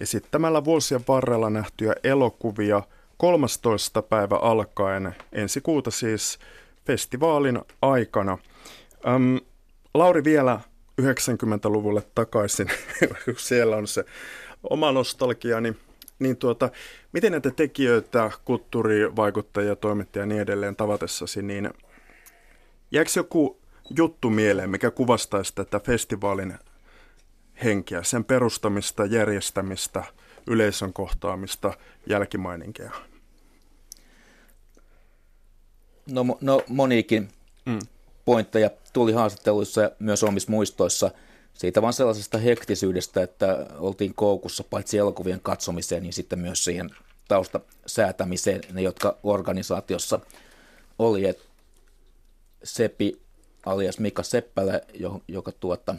[0.00, 2.82] esittämällä vuosien varrella nähtyjä elokuvia
[3.16, 4.02] 13.
[4.02, 6.38] päivä alkaen, ensi kuuta siis
[6.86, 8.38] festivaalin aikana.
[9.06, 9.38] Öm,
[9.94, 10.60] Lauri vielä
[11.02, 12.68] 90-luvulle takaisin,
[13.36, 14.04] siellä on se
[14.70, 15.76] oma nostalgia, niin,
[16.18, 16.70] niin tuota,
[17.12, 21.70] miten näitä tekijöitä, kulttuurivaikuttajia, toimittajia ja niin edelleen tavatessasi, niin
[22.90, 23.59] jääkö joku
[23.96, 26.58] juttu mieleen, mikä kuvastaisi tätä festivaalin
[27.64, 30.04] henkeä, sen perustamista, järjestämistä,
[30.46, 31.72] yleisön kohtaamista,
[32.06, 32.90] jälkimaininkeja?
[36.10, 37.28] No, no moniikin
[37.66, 37.78] mm.
[38.24, 41.10] pointteja tuli haastatteluissa ja myös omissa muistoissa
[41.54, 46.90] siitä vaan sellaisesta hektisyydestä, että oltiin koukussa paitsi elokuvien katsomiseen, niin sitten myös siihen
[47.28, 50.20] taustasäätämiseen, ne jotka organisaatiossa
[50.98, 51.26] oli.
[51.26, 51.50] Et
[52.62, 53.19] Sepi
[53.66, 54.80] alias Mika Seppälä,
[55.28, 55.94] joka tuota,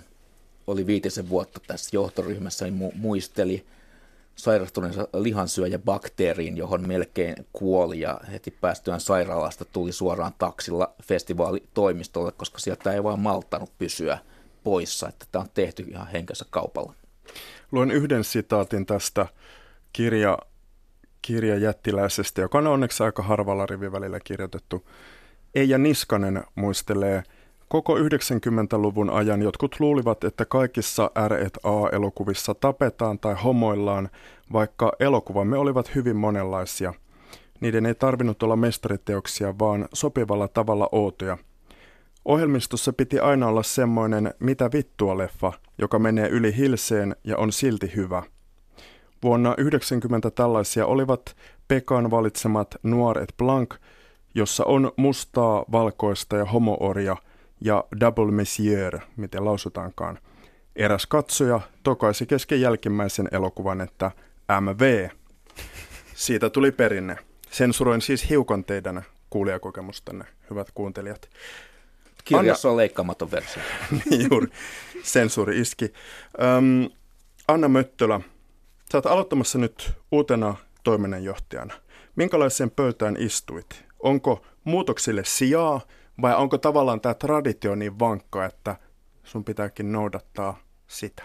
[0.68, 3.66] oli viitisen vuotta tässä johtoryhmässä, niin mu- muisteli
[4.36, 12.60] sairastuneensa lihansyöjä bakteeriin, johon melkein kuoli ja heti päästyään sairaalasta tuli suoraan taksilla festivaalitoimistolle, koska
[12.60, 14.18] sieltä ei vaan malttanut pysyä
[14.64, 16.94] poissa, että tämä on tehty ihan henkensä kaupalla.
[17.72, 19.26] Luen yhden sitaatin tästä
[19.94, 20.38] kirja,
[21.22, 24.90] kirjajättiläisestä, joka on onneksi aika harvalla rivivälillä kirjoitettu.
[25.56, 27.24] Eija Niskanen muistelee–
[27.72, 34.10] Koko 90-luvun ajan jotkut luulivat, että kaikissa R&A-elokuvissa tapetaan tai homoillaan,
[34.54, 36.94] vaikka elokuvamme olivat hyvin monenlaisia.
[37.62, 41.38] Niiden ei tarvinnut olla mestariteoksia, vaan sopivalla tavalla outoja.
[42.26, 47.92] Ohjelmistossa piti aina olla semmoinen mitä vittua leffa, joka menee yli hilseen ja on silti
[47.96, 48.24] hyvä.
[49.24, 51.36] Vuonna 90 tällaisia olivat
[51.68, 53.76] Pekan valitsemat Noir et Blanc,
[54.36, 57.16] jossa on mustaa, valkoista ja homooria–
[57.62, 60.20] ja Double Messier, miten lausutaankaan.
[60.76, 64.12] Eräs katsoja tokaisi kesken jälkimmäisen elokuvan, että
[64.62, 65.10] MV.
[66.16, 67.18] Siitä tuli perinne.
[67.52, 71.30] Sensuroin siis hiukan teidän kuulijakokemustanne, hyvät kuuntelijat.
[72.24, 72.72] Kirjassa Anna...
[72.74, 73.64] on leikkaamaton versio.
[74.10, 74.48] niin juuri,
[75.04, 75.94] sensuuri iski.
[76.42, 76.90] Öm,
[77.48, 78.22] Anna Möttölä,
[78.92, 81.74] sä oot aloittamassa nyt uutena toiminnanjohtajana.
[82.16, 83.86] Minkälaiseen pöytään istuit?
[84.00, 85.82] Onko muutoksille sijaa
[86.22, 88.76] vai onko tavallaan tämä traditio niin vankka, että
[89.24, 91.24] sun pitääkin noudattaa sitä?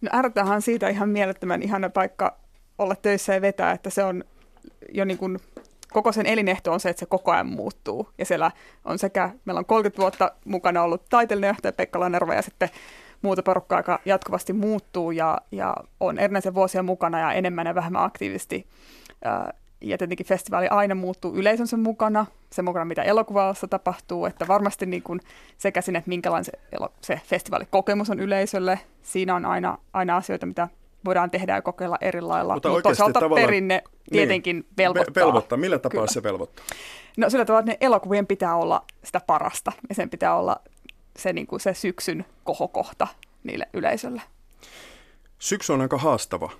[0.00, 2.38] No Ärtähän siitä ihan mielettömän ihana paikka
[2.78, 4.24] olla töissä ja vetää, että se on
[4.92, 5.38] jo niin kuin
[5.92, 8.08] koko sen elinehto on se, että se koko ajan muuttuu.
[8.18, 8.50] Ja siellä
[8.84, 12.68] on sekä, meillä on 30 vuotta mukana ollut taiteellinen johtaja Pekka Lanerva ja sitten
[13.22, 18.04] muuta porukkaa, joka jatkuvasti muuttuu ja, ja on erinäisiä vuosia mukana ja enemmän ja vähemmän
[18.04, 18.66] aktiivisesti
[19.80, 25.02] ja tietenkin festivaali aina muuttuu yleisönsä mukana, se mukana mitä elokuvassa tapahtuu, että varmasti niin
[25.02, 25.20] kuin
[25.58, 26.52] sekä sinne, että minkälainen se,
[27.00, 30.68] se festivaalikokemus on yleisölle, siinä on aina, aina asioita, mitä
[31.04, 32.54] voidaan tehdä ja kokeilla eri lailla.
[32.54, 35.24] Mutta, Mutta toisaalta perinne tietenkin niin, velvoittaa.
[35.24, 35.58] Velvoittaa.
[35.58, 36.06] Millä tapaa Kyllä.
[36.06, 36.64] se velvoittaa?
[37.16, 40.60] No sillä tavalla, että ne elokuvien pitää olla sitä parasta ja sen pitää olla
[41.16, 43.06] se, niin kuin se syksyn kohokohta
[43.44, 44.22] niille yleisölle.
[45.38, 46.50] Syksy on aika haastava.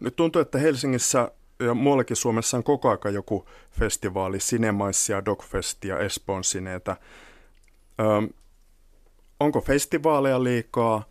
[0.00, 6.44] Nyt tuntuu, että Helsingissä ja muuallakin Suomessa on koko aika joku festivaali, Cinemaissia, Dogfestia, Espoon
[6.44, 6.96] Sineetä.
[9.40, 11.04] Onko festivaaleja liikaa?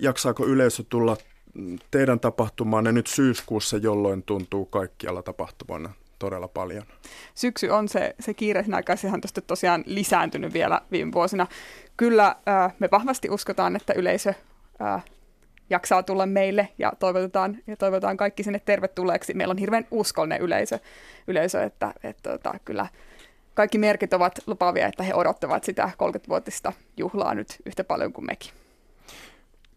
[0.00, 1.16] Jaksaako yleisö tulla
[1.90, 6.82] teidän tapahtumaanne nyt syyskuussa, jolloin tuntuu kaikkialla tapahtuvana todella paljon?
[7.34, 11.46] Syksy on se, se kiireisin aika, sehän on tosiaan lisääntynyt vielä viime vuosina.
[11.96, 12.36] Kyllä
[12.78, 14.34] me vahvasti uskotaan, että yleisö
[15.70, 19.34] jaksaa tulla meille ja toivotetaan, ja toivotetaan kaikki sinne tervetulleeksi.
[19.34, 20.78] Meillä on hirveän uskollinen yleisö,
[21.26, 22.86] yleisö että, että, että tota, kyllä
[23.54, 28.50] kaikki merkit ovat lupaavia, että he odottavat sitä 30-vuotista juhlaa nyt yhtä paljon kuin mekin.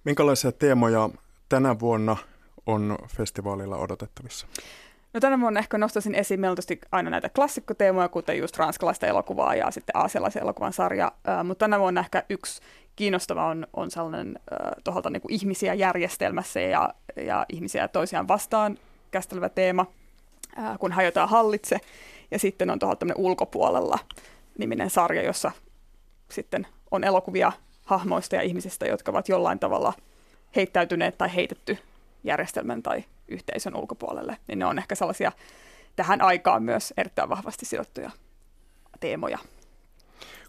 [0.03, 1.09] Minkälaisia teemoja
[1.49, 2.17] tänä vuonna
[2.65, 4.47] on festivaalilla odotettavissa?
[5.13, 6.57] No tänä vuonna ehkä nostaisin esiin, on
[6.91, 11.11] aina näitä klassikkoteemoja, kuten just ranskalaista elokuvaa ja sitten aasialaisen elokuvan sarja,
[11.43, 12.61] mutta tänä vuonna ehkä yksi
[12.97, 14.39] kiinnostava on, on sellainen
[14.83, 18.77] tuolta niin ihmisiä järjestelmässä ja, ja ihmisiä toisiaan vastaan
[19.11, 19.85] käsittelevä teema,
[20.57, 21.79] uh, kun hajotaan hallitse.
[22.31, 23.99] Ja sitten on tuolta ulkopuolella
[24.57, 25.51] niminen sarja, jossa
[26.31, 27.51] sitten on elokuvia
[27.85, 29.93] hahmoista ja ihmisistä, jotka ovat jollain tavalla
[30.55, 31.77] heittäytyneet tai heitetty
[32.23, 34.37] järjestelmän tai yhteisön ulkopuolelle.
[34.47, 35.31] Niin ne on ehkä sellaisia
[35.95, 38.11] tähän aikaan myös erittäin vahvasti sidottuja
[38.99, 39.37] teemoja.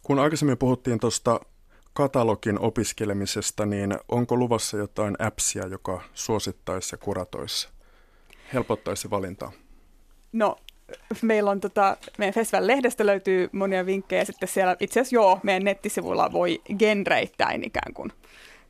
[0.03, 1.41] Kun aikaisemmin puhuttiin tuosta
[1.99, 7.69] katalogin opiskelemisesta, niin onko luvassa jotain appsia, joka suosittaisi ja kuratoisi,
[8.55, 9.53] helpottaisi valintaa?
[10.33, 10.57] No
[11.23, 14.25] meillä on tota, meidän festival-lehdestä löytyy monia vinkkejä.
[14.25, 18.13] Sitten siellä itse asiassa joo, meidän nettisivuilla voi genreittäin ikään kuin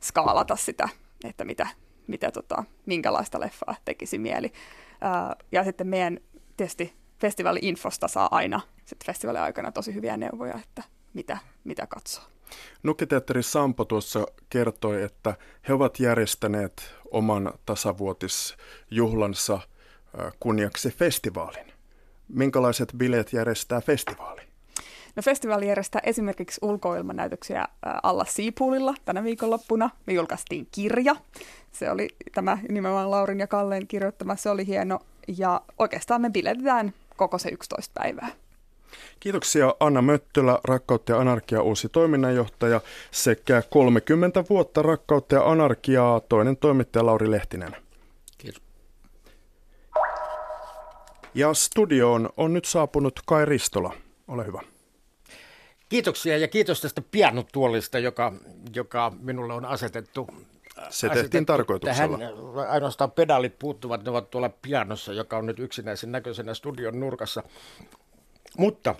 [0.01, 0.89] skaalata sitä,
[1.23, 1.67] että mitä,
[2.07, 4.51] mitä tota, minkälaista leffaa tekisi mieli.
[5.51, 6.19] Ja sitten meidän
[6.57, 12.23] tietysti festivaali-infosta saa aina sitten festivaalin aikana tosi hyviä neuvoja, että mitä, mitä katsoo.
[12.83, 15.35] Nukkiteatteri Sampo tuossa kertoi, että
[15.67, 19.59] he ovat järjestäneet oman tasavuotisjuhlansa
[20.39, 21.73] kunniaksi festivaalin.
[22.27, 24.41] Minkälaiset bileet järjestää festivaali?
[25.15, 27.67] No festivaali järjestää esimerkiksi ulkoilmanäytöksiä
[28.03, 29.89] alla Siipuulilla tänä viikonloppuna.
[30.07, 31.15] Me julkaistiin kirja.
[31.71, 34.35] Se oli tämä nimenomaan Laurin ja Kalleen kirjoittama.
[34.35, 34.99] Se oli hieno.
[35.37, 38.29] Ja oikeastaan me biletetään koko se 11 päivää.
[39.19, 46.57] Kiitoksia Anna Möttölä, Rakkautta ja Anarkia uusi toiminnanjohtaja sekä 30 vuotta Rakkautta ja Anarkiaa toinen
[46.57, 47.75] toimittaja Lauri Lehtinen.
[48.37, 48.61] Kiitos.
[51.33, 53.93] Ja studioon on nyt saapunut Kai Ristola.
[54.27, 54.61] Ole hyvä.
[55.89, 58.33] Kiitoksia ja kiitos tästä pianotuolista, joka,
[58.75, 60.27] joka minulle on asetettu.
[60.89, 62.17] Se tehtiin tarkoituksella.
[62.17, 62.33] Tähän
[62.69, 67.43] ainoastaan pedaalit puuttuvat, ne ovat tuolla pianossa, joka on nyt yksinäisen näköisenä studion nurkassa.
[68.57, 68.95] Mutta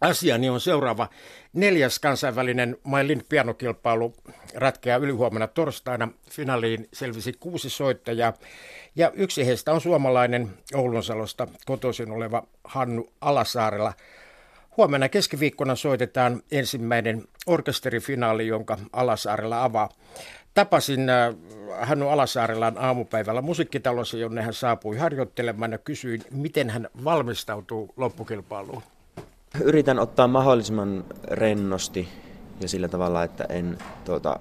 [0.00, 1.08] asiani on seuraava.
[1.52, 4.14] Neljäs kansainvälinen Mailin pianokilpailu
[4.54, 6.08] ratkeaa ylihuomenna torstaina.
[6.30, 8.32] Finaaliin selvisi kuusi soittajaa
[8.96, 13.92] ja yksi heistä on suomalainen Oulunsalosta kotoisin oleva Hannu Alasaarella.
[14.76, 19.88] Huomenna keskiviikkona soitetaan ensimmäinen orkesterifinaali, jonka Alasaarella avaa.
[20.54, 21.34] Tapasin äh,
[21.80, 28.82] Hannu Alasaarellaan aamupäivällä musiikkitalossa, jonne hän saapui harjoittelemaan ja kysyin, miten hän valmistautuu loppukilpailuun.
[29.60, 32.08] Yritän ottaa mahdollisimman rennosti
[32.60, 34.40] ja sillä tavalla, että en tuota,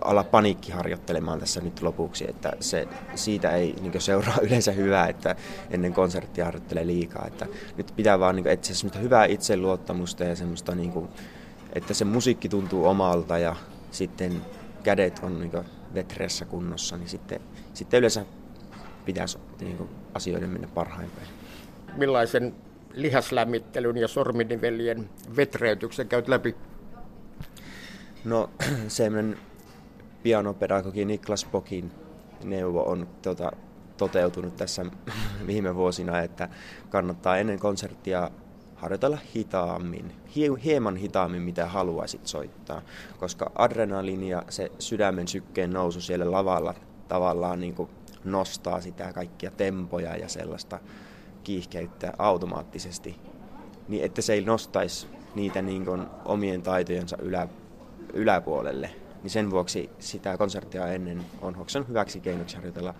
[0.00, 5.36] ala paniikkiharjoittelemaan tässä nyt lopuksi, että se, siitä ei niin seuraa yleensä hyvää, että
[5.70, 7.24] ennen konserttia harjoittelee liikaa.
[7.26, 11.08] Että nyt pitää vaan niin etsiä hyvää itseluottamusta ja semmoista, niin kuin,
[11.72, 13.56] että se musiikki tuntuu omalta ja
[13.92, 14.42] sitten
[14.82, 17.40] kädet on niin vetreässä kunnossa, niin sitten,
[17.74, 18.26] sitten yleensä
[19.04, 21.26] pitäisi niin kuin, asioiden mennä parhaimpaan.
[21.96, 22.54] Millaisen
[22.94, 26.54] lihaslämmittelyn ja sorminivelien vetreytyksen käyt läpi?
[28.24, 28.50] No
[28.88, 29.38] semmoinen
[30.22, 31.92] pianopedagogi Niklas Pokin
[32.44, 33.52] neuvo on tota,
[33.96, 34.86] toteutunut tässä
[35.46, 36.48] viime vuosina, että
[36.90, 38.30] kannattaa ennen konserttia
[38.82, 40.12] harjoitella hitaammin,
[40.64, 42.82] hieman hitaammin mitä haluaisit soittaa,
[43.18, 46.74] koska adrenaliini ja se sydämen sykkeen nousu siellä lavalla
[47.08, 47.90] tavallaan niin kuin
[48.24, 50.78] nostaa sitä kaikkia tempoja ja sellaista
[51.44, 53.16] kiihkeyttä automaattisesti,
[53.88, 57.48] niin että se ei nostaisi niitä niin kuin omien taitojensa ylä,
[58.12, 58.90] yläpuolelle.
[59.22, 62.94] Niin sen vuoksi sitä konserttia ennen on Hoksen hyväksi keinoksi harjoitella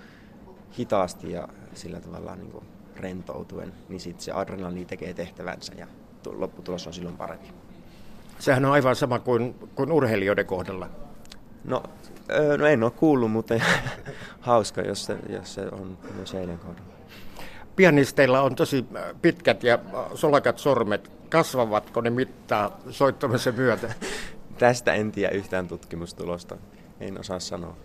[0.79, 2.65] hitaasti ja sillä tavalla niin kuin
[2.97, 5.87] rentoutuen, niin sitten se adrenaliini tekee tehtävänsä ja
[6.27, 7.49] lopputulos on silloin parempi.
[8.39, 10.89] Sehän on aivan sama kuin, kuin urheilijoiden kohdalla.
[11.65, 11.83] No,
[12.59, 13.55] no en ole kuullut, mutta
[14.41, 16.93] hauska, jos se, jos se on myös heidän kohdalla.
[17.77, 18.85] Pianisteilla on tosi
[19.23, 19.79] pitkät ja
[20.15, 21.11] solakat sormet.
[21.29, 23.95] Kasvavatko ne mittaa soittamisen myötä?
[24.59, 26.57] Tästä en tiedä yhtään tutkimustulosta.
[27.01, 27.77] En osaa sanoa.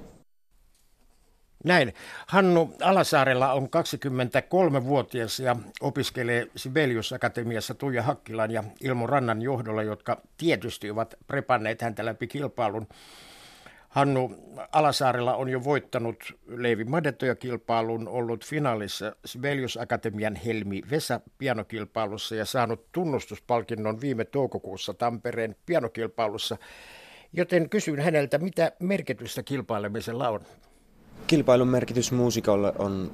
[1.67, 1.93] Näin.
[2.27, 10.21] Hannu Alasaarella on 23-vuotias ja opiskelee Sibelius Akatemiassa Tuija Hakkilan ja Ilmo Rannan johdolla, jotka
[10.37, 12.87] tietysti ovat prepanneet häntä läpi kilpailun.
[13.89, 14.35] Hannu
[14.71, 22.91] Alasaarella on jo voittanut Leivi Madetoja-kilpailun, ollut finaalissa Sibelius Akatemian Helmi Vesa pianokilpailussa ja saanut
[22.91, 26.57] tunnustuspalkinnon viime toukokuussa Tampereen pianokilpailussa.
[27.33, 30.41] Joten kysyn häneltä, mitä merkitystä kilpailemisella on?
[31.27, 33.11] Kilpailun merkitys muusikolle on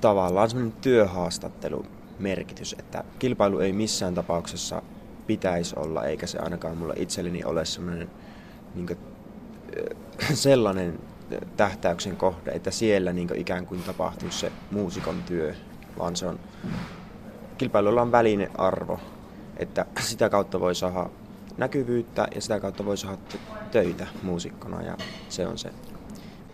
[0.00, 1.86] tavallaan sellainen työhaastattelu
[2.18, 4.82] merkitys, että kilpailu ei missään tapauksessa
[5.26, 8.10] pitäisi olla, eikä se ainakaan mulla itselleni ole sellainen,
[8.74, 8.98] niin kuin,
[10.34, 10.98] sellainen
[11.56, 15.54] tähtäyksen kohde, että siellä niin ikään kuin tapahtuu se muusikon työ,
[15.98, 16.40] vaan se on,
[17.58, 19.00] kilpailulla on välinearvo,
[19.56, 21.10] että sitä kautta voi saada
[21.56, 23.18] näkyvyyttä ja sitä kautta voi saada
[23.70, 24.96] töitä muusikkona ja
[25.28, 25.70] se on se.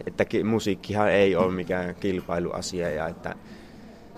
[0.06, 3.34] Että musiikkihan ei ole mikään kilpailuasia ja että,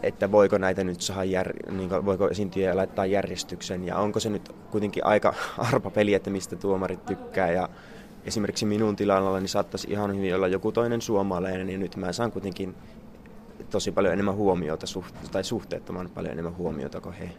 [0.03, 4.31] että voiko näitä nyt saada, jär, niin kuin, voiko esiintyjä laittaa järjestyksen ja onko se
[4.31, 5.35] nyt kuitenkin aika
[5.73, 7.69] arpa peli, että mistä tuomarit tykkää ja
[8.25, 12.33] esimerkiksi minun tilalla niin saattaisi ihan hyvin olla joku toinen suomalainen ja nyt mä saan
[12.33, 12.75] kuitenkin
[13.71, 14.87] tosi paljon enemmän huomiota
[15.33, 17.31] tai suhteettoman paljon enemmän huomiota kuin he.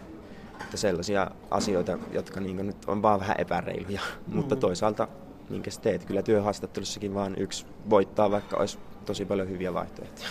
[0.61, 4.35] Että sellaisia asioita, jotka niin nyt on vaan vähän epäreiluja, mm.
[4.35, 5.07] mutta toisaalta
[5.53, 6.05] minkä teet.
[6.05, 10.29] Kyllä työhaastattelussakin vaan yksi voittaa, vaikka olisi tosi paljon hyviä vaihtoehtoja.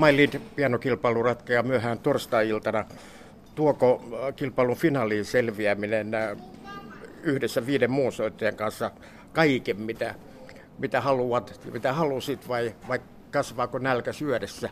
[0.00, 2.84] Lead pianokilpailu ratkeaa myöhään torstai-iltana.
[3.54, 6.36] Tuoko äh, kilpailun finaaliin selviäminen äh,
[7.22, 8.90] yhdessä viiden muun soittajan kanssa
[9.32, 10.14] kaiken, mitä,
[10.78, 14.70] mitä haluat, mitä halusit vai, vai kasvaako nälkä syödessä?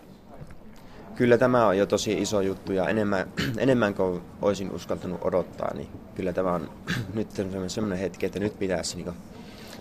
[1.21, 3.27] kyllä tämä on jo tosi iso juttu ja enemmän,
[3.59, 6.71] enemmän kuin olisin uskaltanut odottaa, niin kyllä tämä on
[7.15, 7.31] nyt
[7.67, 9.15] sellainen hetki, että nyt pitäisi niin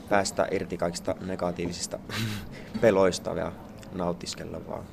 [0.09, 1.99] päästä irti kaikista negatiivisista
[2.81, 3.51] peloista ja
[3.93, 4.83] nautiskella vaan.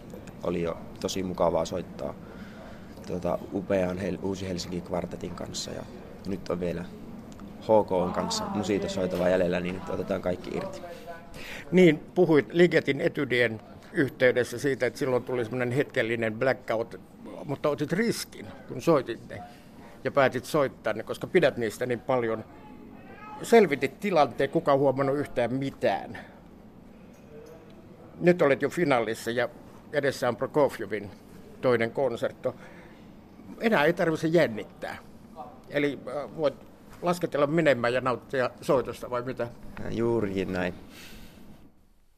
[0.42, 2.14] Oli jo tosi mukavaa soittaa
[3.06, 5.82] tuota, upean Hel- Uusi Helsinki kvartetin kanssa ja
[6.26, 6.84] nyt on vielä
[7.62, 10.80] HK kanssa musiita soitava jäljellä, niin nyt otetaan kaikki irti.
[11.72, 13.60] Niin, puhuit Ligetin etydien
[13.92, 17.00] yhteydessä siitä, että silloin tuli semmoinen hetkellinen blackout,
[17.44, 19.42] mutta otit riskin, kun soitit ne
[20.04, 22.44] ja päätit soittaa ne, koska pidät niistä niin paljon.
[23.42, 26.18] Selvitit tilanteen, kuka huomannut yhtään mitään.
[28.20, 29.48] Nyt olet jo finaalissa ja
[29.92, 31.10] edessä on Prokofjevin
[31.60, 32.54] toinen konsertto.
[33.60, 34.96] Enää ei tarvitse jännittää.
[35.70, 36.54] Eli äh, voit
[37.02, 39.48] lasketella menemään ja nauttia soitosta vai mitä?
[39.90, 40.74] Juurikin näin.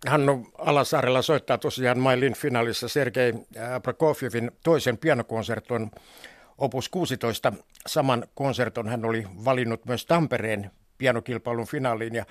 [0.06, 5.90] Hannu Alasaarella soittaa tosiaan Mailin finaalissa Sergei äh, Prokofjevin toisen pianokonserton
[6.58, 7.52] opus 16.
[7.86, 12.24] Saman konserton hän oli valinnut myös Tampereen pianokilpailun finaaliin ja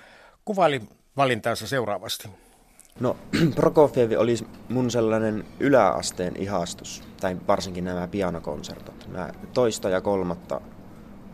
[0.44, 0.82] kuvaili
[1.16, 2.28] valintaansa seuraavasti.
[3.00, 3.16] No,
[3.56, 4.34] Prokofjev oli
[4.68, 9.08] mun sellainen yläasteen ihastus, tai varsinkin nämä pianokonsertot.
[9.08, 10.60] Mä toista ja kolmatta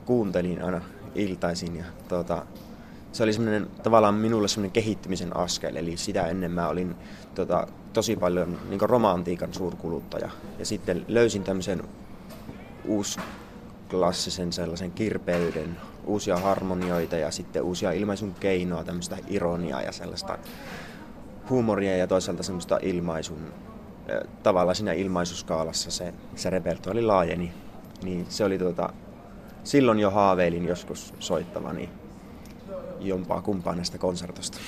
[0.05, 0.81] kuuntelin aina
[1.15, 2.47] iltaisin ja tuota,
[3.13, 6.95] se oli semmoinen, tavallaan minulle semmoinen kehittymisen askel, eli sitä ennen mä olin
[7.35, 10.31] tota, tosi paljon niin romantiikan suurkuluttaja.
[10.59, 11.83] Ja sitten löysin tämmöisen
[12.85, 20.39] uusklassisen sellaisen kirpeyden, uusia harmonioita ja sitten uusia ilmaisun keinoa, tämmöistä ironiaa ja sellaista
[21.51, 23.53] huumoria ja toisaalta semmoista ilmaisun,
[24.43, 27.53] tavallaan siinä ilmaisuskaalassa se, se repertuaali laajeni.
[28.03, 28.93] Niin se oli tuota,
[29.65, 31.91] silloin jo haaveilin joskus soittavani
[33.01, 34.59] jompaa kumpaa näistä konsertosta.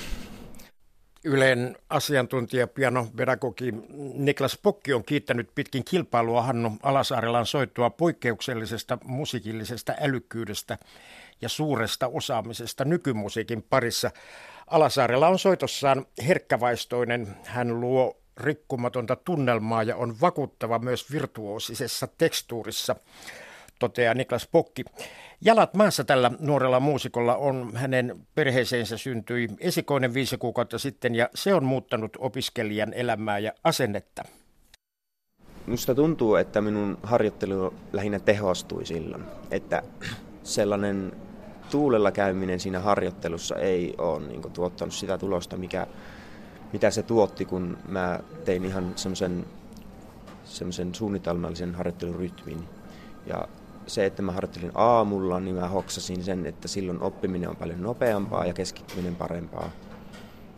[1.23, 3.73] Ylen asiantuntija pianopedagogi
[4.13, 10.77] Niklas Pokki on kiittänyt pitkin kilpailua Hannu Alasaarelan soittua poikkeuksellisesta musiikillisesta älykkyydestä
[11.41, 14.11] ja suuresta osaamisesta nykymusiikin parissa.
[14.67, 17.35] Alasaarella on soitossaan herkkävaistoinen.
[17.45, 22.95] Hän luo rikkumatonta tunnelmaa ja on vakuuttava myös virtuoosisessa tekstuurissa
[23.79, 24.85] toteaa Niklas Pokki.
[25.41, 31.53] Jalat maassa tällä nuorella muusikolla on hänen perheeseensä syntyi esikoinen viisi kuukautta sitten ja se
[31.53, 34.23] on muuttanut opiskelijan elämää ja asennetta.
[35.67, 39.83] Musta tuntuu, että minun harjoittelu lähinnä tehostui silloin, että
[40.43, 41.11] sellainen
[41.71, 45.87] tuulella käyminen siinä harjoittelussa ei ole niin kuin, tuottanut sitä tulosta, mikä,
[46.73, 49.45] mitä se tuotti, kun mä tein ihan semmoisen
[50.93, 52.63] suunnitelmallisen harjoittelurytmin.
[53.25, 53.47] Ja
[53.87, 58.45] se, että mä harjoittelin aamulla, niin mä hoksasin sen, että silloin oppiminen on paljon nopeampaa
[58.45, 59.69] ja keskittyminen parempaa.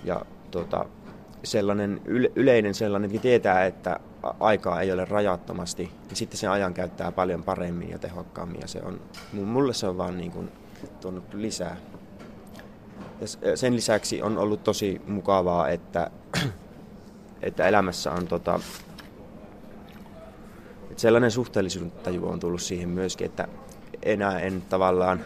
[0.03, 0.85] Ja tota,
[1.43, 2.01] sellainen
[2.35, 3.99] yleinen sellainen, että tietää, että
[4.39, 8.61] aikaa ei ole rajattomasti, niin sitten sen ajan käyttää paljon paremmin ja tehokkaammin.
[8.61, 9.01] Ja se on,
[9.33, 10.51] mulle se on vaan niin kuin
[10.87, 11.77] tuonut lisää.
[13.41, 16.11] Ja sen lisäksi on ollut tosi mukavaa, että
[17.41, 18.59] että elämässä on tota,
[20.89, 23.47] että sellainen suhteellisuustaju on tullut siihen myöskin, että
[24.03, 25.19] enää en tavallaan,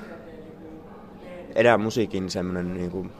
[1.55, 3.11] enää musiikin semmoinen niin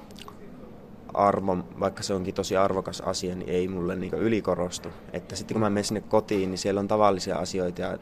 [1.14, 4.90] arvo, vaikka se onkin tosi arvokas asia, niin ei mulle niin ylikorostu.
[5.14, 7.98] Että sitten kun mä menen sinne kotiin, niin siellä on tavallisia asioita ja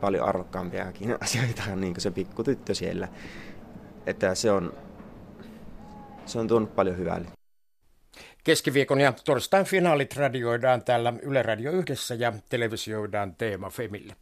[0.00, 3.08] paljon arvokkaampiakin asioita, niin kuin se pikkutyttö siellä.
[4.06, 4.72] Että se on,
[6.26, 7.20] se on tuonut paljon hyvää.
[8.44, 14.16] Keskiviikon ja torstain finaalit radioidaan täällä Yle Radio yhdessä ja televisioidaan Teema Femille.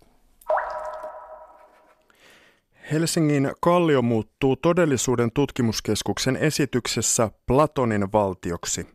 [2.93, 8.87] Helsingin Kallio muuttuu todellisuuden tutkimuskeskuksen esityksessä Platonin valtioksi.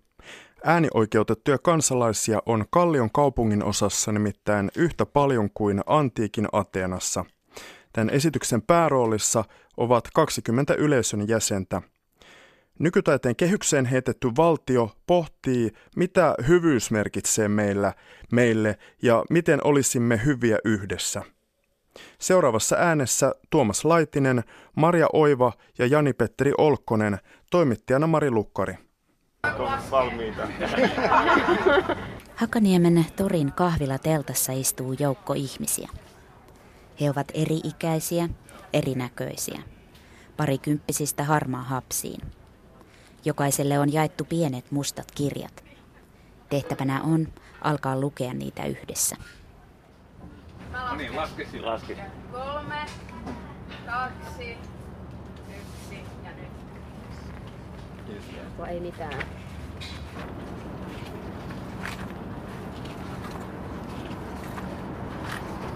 [0.63, 7.25] Äänioikeutettuja kansalaisia on Kallion kaupungin osassa nimittäin yhtä paljon kuin antiikin Ateenassa.
[7.99, 9.43] Tämän esityksen pääroolissa
[9.77, 11.81] ovat 20 yleisön jäsentä.
[12.79, 17.93] Nykytaiteen kehykseen heitetty valtio pohtii, mitä hyvyys merkitsee meillä,
[18.31, 21.21] meille ja miten olisimme hyviä yhdessä.
[22.19, 24.43] Seuraavassa äänessä Tuomas Laitinen,
[24.75, 27.17] Maria Oiva ja Jani-Petteri Olkkonen,
[27.51, 28.77] toimittajana Mari Lukkari.
[29.91, 30.47] Valmiita.
[32.35, 35.89] Hakaniemen torin kahvilateltassa istuu joukko ihmisiä.
[37.01, 38.29] He ovat eri-ikäisiä,
[38.73, 39.61] erinäköisiä.
[40.37, 42.21] Parikymppisistä harmaa hapsiin.
[43.25, 45.63] Jokaiselle on jaettu pienet mustat kirjat.
[46.49, 47.27] Tehtävänä on
[47.61, 49.15] alkaa lukea niitä yhdessä.
[50.71, 51.97] No niin, laske Laske.
[52.31, 52.85] Kolme,
[53.85, 54.57] kaksi,
[55.57, 56.51] yksi ja nyt.
[58.67, 59.23] Ei mitään.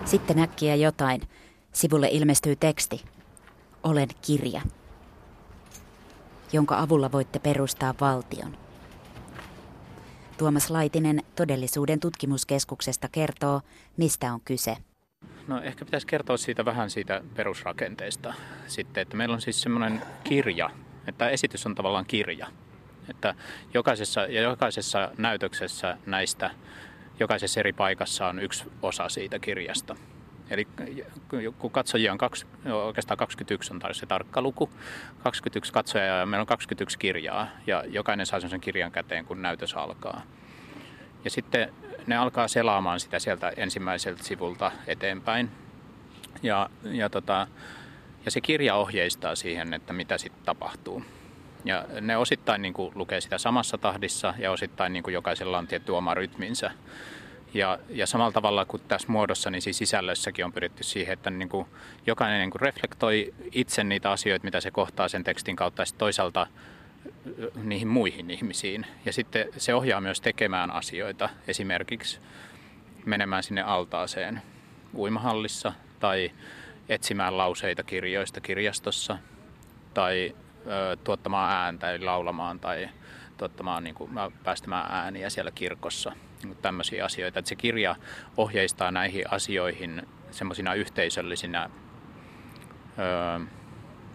[0.06, 1.22] Sitten äkkiä jotain.
[1.72, 3.04] Sivulle ilmestyy teksti.
[3.84, 4.62] Olen kirja,
[6.54, 8.58] jonka avulla voitte perustaa valtion.
[10.38, 13.62] Tuomas Laitinen Todellisuuden tutkimuskeskuksesta kertoo,
[13.98, 14.78] mistä on kyse.
[15.48, 18.34] No ehkä pitäisi kertoa siitä vähän siitä perusrakenteesta
[18.68, 20.70] sitten, että meillä on siis semmoinen kirja,
[21.08, 22.48] että esitys on tavallaan kirja.
[23.10, 23.36] Että
[23.74, 26.52] jokaisessa, ja jokaisessa näytöksessä näistä,
[27.20, 29.96] jokaisessa eri paikassa on yksi osa siitä kirjasta.
[30.50, 30.68] Eli
[31.60, 32.46] kun katsojia on kaksi,
[32.86, 34.70] oikeastaan 21 on se tarkka luku,
[35.24, 39.74] 21 katsojaa ja meillä on 21 kirjaa ja jokainen saa sen kirjan käteen, kun näytös
[39.74, 40.22] alkaa.
[41.24, 41.74] Ja sitten
[42.08, 45.52] ne alkaa selaamaan sitä sieltä ensimmäiseltä sivulta eteenpäin.
[46.44, 47.48] Ja, ja, tota,
[48.26, 51.04] ja se kirja ohjeistaa siihen, että mitä sitten tapahtuu.
[51.66, 55.68] Ja ne osittain niin kuin lukee sitä samassa tahdissa ja osittain niin kuin jokaisella on
[55.68, 56.72] tietty oma rytminsä.
[57.54, 61.50] Ja, ja samalla tavalla kuin tässä muodossa, niin siis sisällössäkin on pyritty siihen, että niin
[61.50, 61.68] kuin
[62.08, 66.48] jokainen niin kuin reflektoi itse niitä asioita, mitä se kohtaa sen tekstin kautta, ja toisaalta
[67.64, 68.86] niihin muihin ihmisiin.
[69.06, 72.20] Ja sitten se ohjaa myös tekemään asioita, esimerkiksi
[73.06, 74.42] menemään sinne altaaseen
[74.96, 76.32] uimahallissa tai
[76.90, 79.18] etsimään lauseita kirjoista kirjastossa
[79.94, 80.36] tai
[81.04, 82.90] tuottamaan ääntä eli laulamaan tai
[83.38, 84.12] tuottamaan, niin kuin,
[84.44, 86.12] päästämään ääniä siellä kirkossa.
[86.44, 87.40] Niin tämmöisiä asioita.
[87.40, 87.96] Että se kirja
[88.38, 91.70] ohjeistaa näihin asioihin semmoisina yhteisöllisinä
[93.00, 93.46] ö,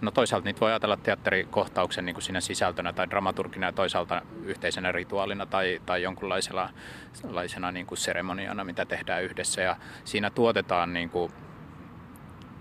[0.00, 4.92] No toisaalta niitä voi ajatella teatterikohtauksen niin kuin siinä sisältönä tai dramaturgina ja toisaalta yhteisenä
[4.92, 9.62] rituaalina tai, tai jonkunlaisena niin kuin seremoniana, mitä tehdään yhdessä.
[9.62, 11.32] Ja siinä tuotetaan niin kuin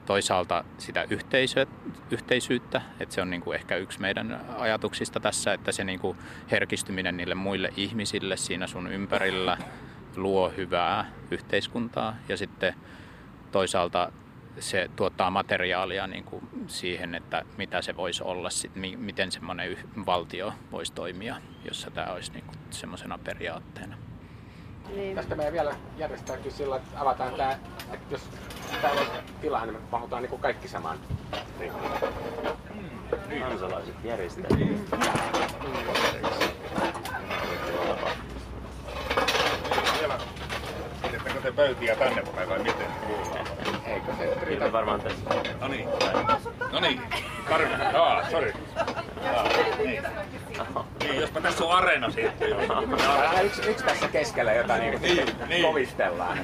[0.07, 1.65] toisaalta sitä yhteisö,
[2.11, 6.17] yhteisyyttä, että se on niin kuin ehkä yksi meidän ajatuksista tässä, että se niin kuin
[6.51, 9.57] herkistyminen niille muille ihmisille siinä sun ympärillä
[10.15, 12.73] luo hyvää yhteiskuntaa ja sitten
[13.51, 14.11] toisaalta
[14.59, 20.53] se tuottaa materiaalia niin kuin siihen, että mitä se voisi olla, sit, miten semmoinen valtio
[20.71, 21.35] voisi toimia,
[21.65, 24.06] jossa tämä olisi niin kuin semmoisena periaatteena.
[24.95, 25.15] Niin.
[25.15, 28.21] Tästä meidän vielä järjestääkin sillä, että avataan tämä, että jos
[28.81, 29.07] täällä on
[29.41, 30.97] tilaa, niin me mahutaan niin kaikki samaan
[31.59, 31.91] ryhmiin.
[32.73, 33.39] Mm.
[33.39, 34.49] Kansalaiset järjestää.
[34.57, 34.79] Mm.
[41.01, 42.87] Pidetäänkö te pöytiä tänne vai, vai miten?
[43.85, 45.19] Eikö se riitä varmaan tässä?
[45.61, 45.89] No niin.
[46.71, 47.01] No niin.
[47.49, 47.73] Karvi.
[47.95, 48.53] Aa, sori.
[49.83, 50.03] Niin.
[51.07, 52.49] Niin, jospa tässä on areena sitten.
[53.43, 55.61] yksi, yksi tässä keskellä, jota niin, niin, niin.
[55.61, 56.39] kovistellaan.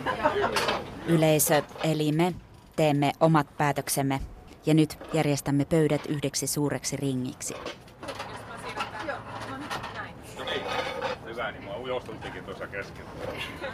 [1.07, 2.33] Yleisö, eli me,
[2.75, 4.19] teemme omat päätöksemme
[4.65, 7.53] ja nyt järjestämme pöydät yhdeksi suureksi ringiksi.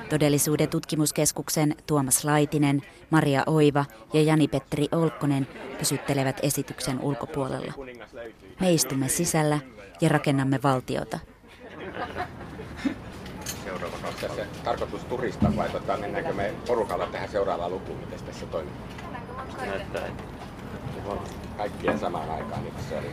[0.10, 5.48] Todellisuuden tutkimuskeskuksen Tuomas Laitinen, Maria Oiva ja Jani-Petteri Olkkonen
[5.80, 7.74] pysyttelevät esityksen ulkopuolella.
[8.60, 9.60] Me istumme sisällä
[10.02, 11.20] ja rakennamme valtiota.
[13.64, 18.74] Seuraava tässä tarkoitus turista vai tota, mennäänkö me porukalla tähän seuraavaan lukuun, miten tässä toimii?
[19.66, 20.10] Näyttää,
[21.58, 23.08] kaikkien samaan aikaan, niin se oli.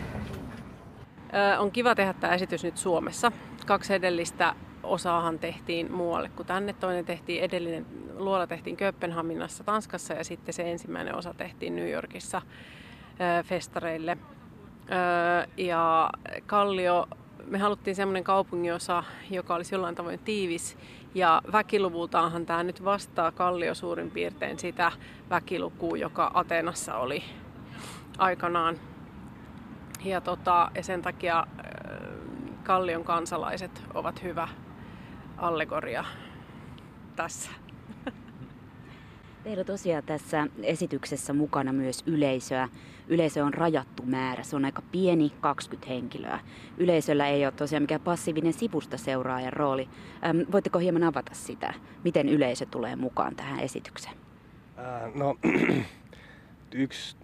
[1.58, 3.32] on kiva tehdä tämä esitys nyt Suomessa.
[3.66, 6.72] Kaksi edellistä osaahan tehtiin muualle kuin tänne.
[6.72, 12.42] Toinen tehtiin, edellinen luola tehtiin Kööpenhaminassa Tanskassa ja sitten se ensimmäinen osa tehtiin New Yorkissa
[13.44, 14.16] festareille.
[15.56, 16.10] Ja
[16.46, 17.08] Kallio,
[17.46, 20.78] me haluttiin semmoinen kaupunginosa, joka olisi jollain tavoin tiivis
[21.14, 24.92] ja väkiluvultaanhan tämä nyt vastaa Kallio suurin piirtein sitä
[25.30, 27.24] väkilukua, joka Atenassa oli
[28.18, 28.76] aikanaan.
[30.04, 31.46] Ja, tota, ja sen takia
[32.62, 34.48] Kallion kansalaiset ovat hyvä
[35.36, 36.04] allegoria
[37.16, 37.50] tässä.
[39.46, 42.68] Teillä tosiaan tässä esityksessä mukana myös yleisöä.
[43.08, 46.38] Yleisö on rajattu määrä, se on aika pieni, 20 henkilöä.
[46.78, 49.88] Yleisöllä ei ole tosiaan mikään passiivinen sivusta seuraajan rooli.
[50.24, 51.74] Ähm, voitteko hieman avata sitä,
[52.04, 54.16] miten yleisö tulee mukaan tähän esitykseen?
[54.78, 55.36] Äh, no,
[56.74, 57.16] yksi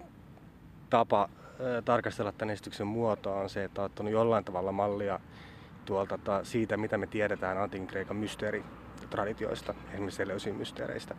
[0.90, 5.20] tapa äh, tarkastella tämän esityksen muotoa on se, että on ottanut jollain tavalla mallia
[5.84, 8.64] tuolta siitä, mitä me tiedetään antiikin Kreikan mysteeri
[9.12, 11.14] traditioista, esimerkiksi Seleusin mysteereistä.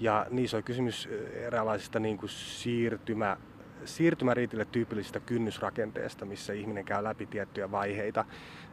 [0.00, 3.36] Ja niissä on kysymys eräänlaisista niin kuin siirtymä,
[3.84, 8.24] siirtymäriitille tyypillisestä kynnysrakenteesta, missä ihminen käy läpi tiettyjä vaiheita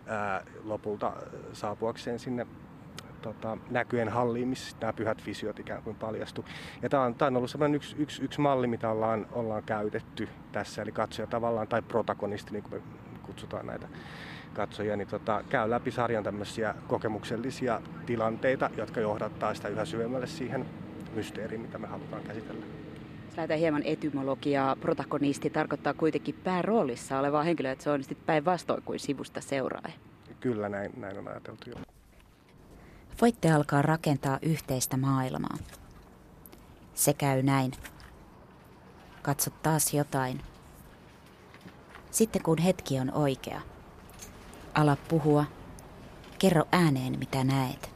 [0.06, 1.14] ää, lopulta
[1.54, 2.48] saapuakseen sinne
[3.22, 6.46] tota, näkyjen halliin, missä nämä pyhät visiot ikään kuin paljastu.
[6.82, 10.30] Ja tämä on, tämä on ollut sellainen yksi, yksi, yksi malli, mitä ollaan, ollaan käytetty
[10.52, 12.82] tässä, eli katsoja tavallaan, tai protagonisti, niin kuin me
[13.24, 13.88] kutsutaan näitä
[14.54, 20.66] katsojia, niin tota, käy läpi sarjan tämmöisiä kokemuksellisia tilanteita, jotka johdattaa sitä yhä syvemmälle siihen
[21.16, 22.66] mysteeriin, mitä me halutaan käsitellä.
[23.26, 28.84] Jos lähdetään hieman etymologiaa, protagonisti tarkoittaa kuitenkin pääroolissa olevaa henkilöä, että se on sitten päinvastoin
[28.84, 29.94] kuin sivusta seuraaja.
[30.40, 31.76] Kyllä, näin, näin on ajateltu jo.
[33.22, 35.58] Voitte alkaa rakentaa yhteistä maailmaa.
[36.94, 37.72] Se käy näin.
[39.22, 40.42] Katsot taas jotain.
[42.12, 43.62] Sitten kun hetki on oikea–
[44.76, 45.46] Ala puhua.
[46.40, 47.90] Kerro ääneen, mitä näet.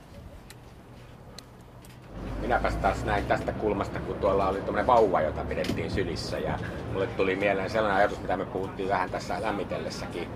[2.41, 6.39] Minäpäs taas näin tästä kulmasta, kun tuolla oli tuommoinen vauva, jota pidettiin sylissä.
[6.39, 6.59] Ja
[6.93, 10.27] mulle tuli mieleen sellainen ajatus, mitä me puhuttiin vähän tässä lämmitellessäkin.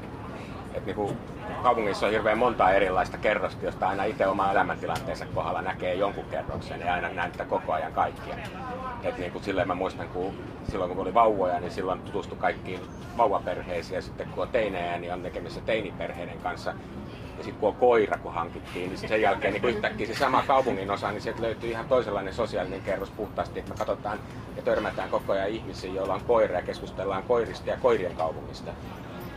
[0.73, 1.17] Että niin
[1.63, 6.79] kaupungissa on hirveän monta erilaista kerrosta, josta aina itse oma elämäntilanteensa kohdalla näkee jonkun kerroksen
[6.79, 8.35] ja aina niitä koko ajan kaikkia.
[9.03, 10.33] Et niin kuin silleen mä muistan, kun
[10.71, 12.79] silloin kun oli vauvoja, niin silloin tutustui kaikkiin
[13.21, 16.73] vauvaperheisiin ja sitten kun on teinejä, niin on tekemissä teiniperheiden kanssa.
[17.37, 20.91] Ja sitten kun on koira, kun hankittiin, niin sen jälkeen niin yhtäkkiä se sama kaupungin
[20.91, 24.19] osa, niin sieltä löytyy ihan toisenlainen sosiaalinen kerros puhtaasti, että me katsotaan
[24.55, 28.71] ja törmätään koko ajan ihmisiä, joilla on koira ja keskustellaan koirista ja koirien kaupungista.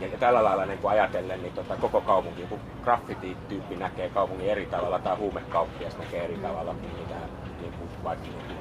[0.01, 4.65] Ja, tällä lailla niin kuin ajatellen, niin tota, koko kaupunki, kun graffiti-tyyppi näkee kaupungin eri
[4.65, 7.15] tavalla tai huumekauppias näkee eri tavalla, mitä
[7.61, 8.57] niin kuin, vaikka niin kuin,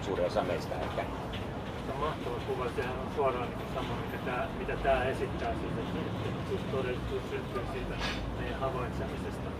[0.00, 1.02] suuri osa meistä ehkä.
[1.88, 5.80] Se on mahtava kuva, sehän on suoraan niin sama, mitä tämä, mitä tämä esittää siitä,
[6.50, 7.94] että todellisuus syntyy siitä
[8.40, 9.50] meidän havaitsemisesta.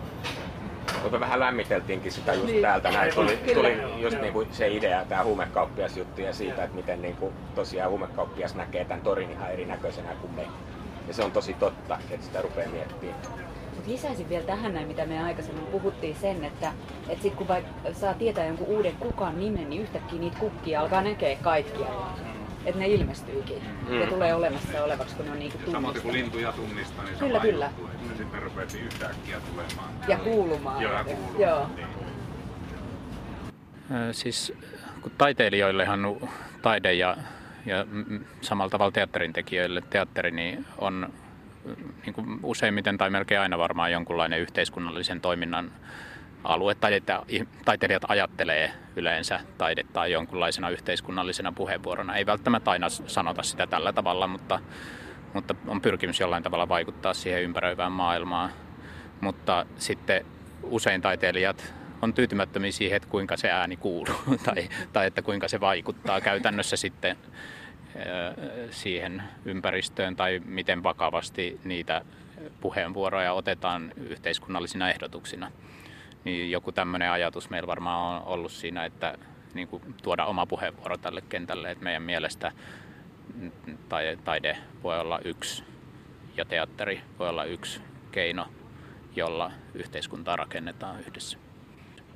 [1.10, 2.62] Me vähän lämmiteltiinkin sitä just niin.
[2.62, 3.14] täältä näin.
[3.14, 7.16] Tuli, tuli just niin kuin se idea, tämä huumekauppias juttu ja siitä, että miten niin
[7.16, 10.46] kuin tosiaan huumekauppias näkee tämän torin ihan erinäköisenä kuin me.
[11.08, 13.47] Ja se on tosi totta, että sitä rupeaa miettimään.
[13.88, 16.72] Lisäisin vielä tähän näin, mitä me aikaisemmin puhuttiin sen, että,
[17.08, 21.02] että sit kun vaikka saa tietää jonkun uuden kukan nimen, niin yhtäkkiä niitä kukkia alkaa
[21.02, 22.18] näkee kaikkialla.
[22.64, 24.00] Että ne ilmestyykin mm.
[24.00, 27.70] ja tulee olemassa olevaksi, kun ne on niinku Samoin kuin lintuja tunnistaa, niin kyllä, kyllä.
[27.78, 29.90] Juttu, että sitten rupeatiin yhtäkkiä tulemaan.
[30.08, 30.82] Ja kuulumaan.
[30.82, 31.40] Joo, ja kuulumaan.
[31.40, 31.66] Joo.
[31.76, 31.88] Niin.
[34.12, 34.52] Siis
[35.02, 36.00] kun taiteilijoillehan
[36.62, 37.16] taide ja,
[37.66, 37.86] ja
[38.40, 41.12] samalla tavalla teatterin tekijöille teatteri niin on
[42.06, 45.72] niin kuin useimmiten tai melkein aina varmaan jonkunlainen yhteiskunnallisen toiminnan
[46.44, 46.74] alue.
[47.64, 52.16] Taiteilijat ajattelee yleensä taidetta jonkunlaisena yhteiskunnallisena puheenvuorona.
[52.16, 54.60] Ei välttämättä aina sanota sitä tällä tavalla, mutta,
[55.34, 58.50] mutta on pyrkimys jollain tavalla vaikuttaa siihen ympäröivään maailmaan.
[59.20, 60.26] Mutta sitten
[60.62, 64.16] usein taiteilijat on tyytymättömiä siihen, että kuinka se ääni kuuluu
[64.46, 67.16] tai, tai että kuinka se vaikuttaa käytännössä sitten
[68.70, 72.02] siihen ympäristöön tai miten vakavasti niitä
[72.60, 75.50] puheenvuoroja otetaan yhteiskunnallisina ehdotuksina.
[76.24, 79.18] Niin joku tämmöinen ajatus meillä varmaan on ollut siinä, että
[79.54, 82.52] niin kuin tuoda oma puheenvuoro tälle kentälle, että meidän mielestä
[84.24, 85.64] taide voi olla yksi
[86.36, 87.80] ja teatteri voi olla yksi
[88.12, 88.46] keino,
[89.16, 91.38] jolla yhteiskuntaa rakennetaan yhdessä.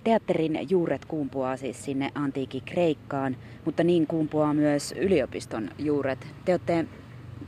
[0.05, 6.27] Teatterin juuret kumpuaa siis sinne antiikin Kreikkaan, mutta niin kumpuaa myös yliopiston juuret.
[6.45, 6.87] Te olette,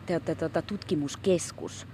[0.07, 1.87] te olette tuota, tutkimuskeskus.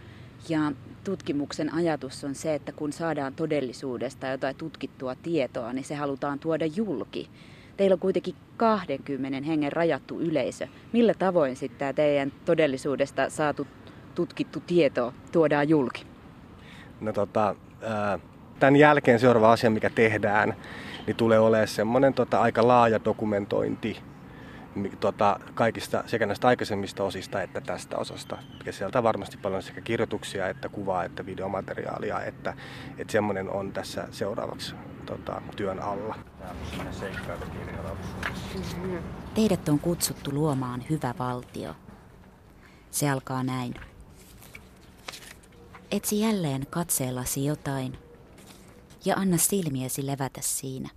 [0.49, 0.73] Ja
[1.05, 6.67] tutkimuksen ajatus on se, että kun saadaan todellisuudesta jotain tutkittua tietoa, niin se halutaan tuoda
[6.67, 7.29] julki.
[7.77, 10.69] Teillä on kuitenkin 20 hengen rajattu yleisö.
[10.93, 13.67] Millä tavoin sitten tämä teidän todellisuudesta saatu
[14.15, 16.07] tutkittu tieto tuodaan julki?
[17.01, 17.57] No tota,
[18.61, 20.57] tämän jälkeen seuraava asia, mikä tehdään,
[21.07, 24.01] niin tulee olemaan semmoinen tota, aika laaja dokumentointi
[25.01, 28.39] tota, kaikista sekä näistä aikaisemmista osista että tästä osasta.
[28.67, 32.55] Ja sieltä varmasti paljon sekä kirjoituksia että kuvaa että videomateriaalia, että,
[32.99, 34.75] että semmoinen on tässä seuraavaksi
[35.07, 36.15] tota, työn alla.
[39.35, 41.75] Teidät on kutsuttu luomaan hyvä valtio.
[42.91, 43.75] Se alkaa näin.
[45.91, 48.10] Etsi jälleen katseellasi jotain
[49.05, 50.89] ja anna silmiesi levätä siinä.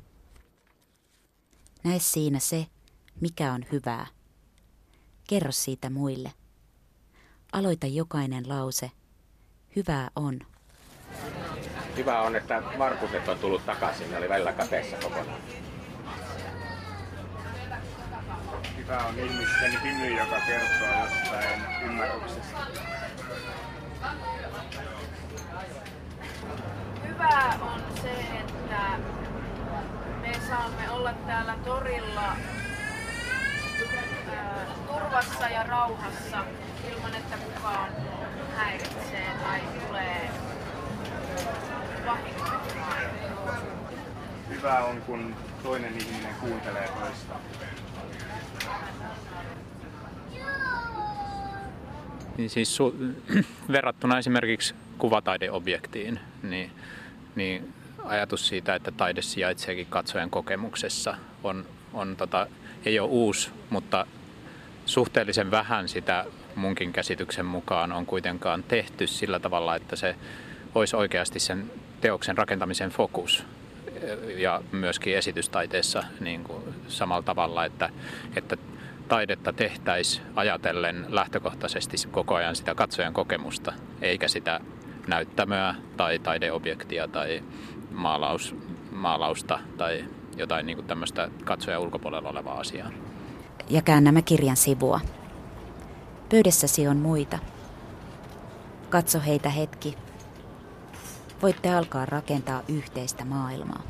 [1.83, 2.65] Näe siinä se,
[3.21, 4.07] mikä on hyvää.
[5.27, 6.33] Kerro siitä muille.
[7.51, 8.91] Aloita jokainen lause.
[9.75, 10.39] Hyvää on.
[11.97, 14.11] Hyvä on, että Markuset on tullut takaisin.
[14.11, 15.41] Ne oli välillä kateessa kokonaan.
[18.77, 22.67] Hyvä on ihmisten hymy, joka kertoo jostain ymmärryksestä.
[27.24, 28.99] Hyvä on se, että
[30.21, 32.36] me saamme olla täällä torilla
[34.88, 36.45] turvassa ja rauhassa
[36.91, 37.89] ilman, että kukaan
[38.55, 40.30] häiritsee tai tulee
[42.05, 43.01] vahingoittamaan.
[44.49, 47.34] Hyvä on, kun toinen ihminen kuuntelee toista.
[52.38, 53.15] Niin siis su-
[53.71, 56.71] verrattuna esimerkiksi kuvataideobjektiin, niin,
[57.36, 57.73] niin
[58.05, 62.47] ajatus siitä, että taide sijaitseekin katsojan kokemuksessa, on, on tota,
[62.86, 64.05] ei ole uusi, mutta
[64.86, 66.25] suhteellisen vähän sitä
[66.55, 70.15] munkin käsityksen mukaan on kuitenkaan tehty sillä tavalla, että se
[70.75, 71.71] olisi oikeasti sen
[72.01, 73.43] teoksen rakentamisen fokus
[74.38, 77.89] ja myöskin esitystaiteessa niin kuin samalla tavalla, että,
[78.36, 78.57] että
[79.07, 84.59] taidetta tehtäisiin ajatellen lähtökohtaisesti koko ajan sitä katsojan kokemusta, eikä sitä
[85.07, 87.43] näyttämöä tai taideobjektia tai
[87.91, 88.55] maalaus,
[88.91, 90.05] maalausta tai
[90.37, 92.91] jotain niin tämmöistä katsojan ulkopuolella olevaa asiaa.
[93.69, 94.99] Ja käännämme kirjan sivua.
[96.29, 97.39] Pöydässäsi on muita.
[98.89, 99.97] Katso heitä hetki.
[101.41, 103.81] Voitte alkaa rakentaa yhteistä maailmaa.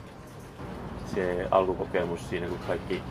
[1.15, 3.03] Se alkukokemus siinä, kun kaikki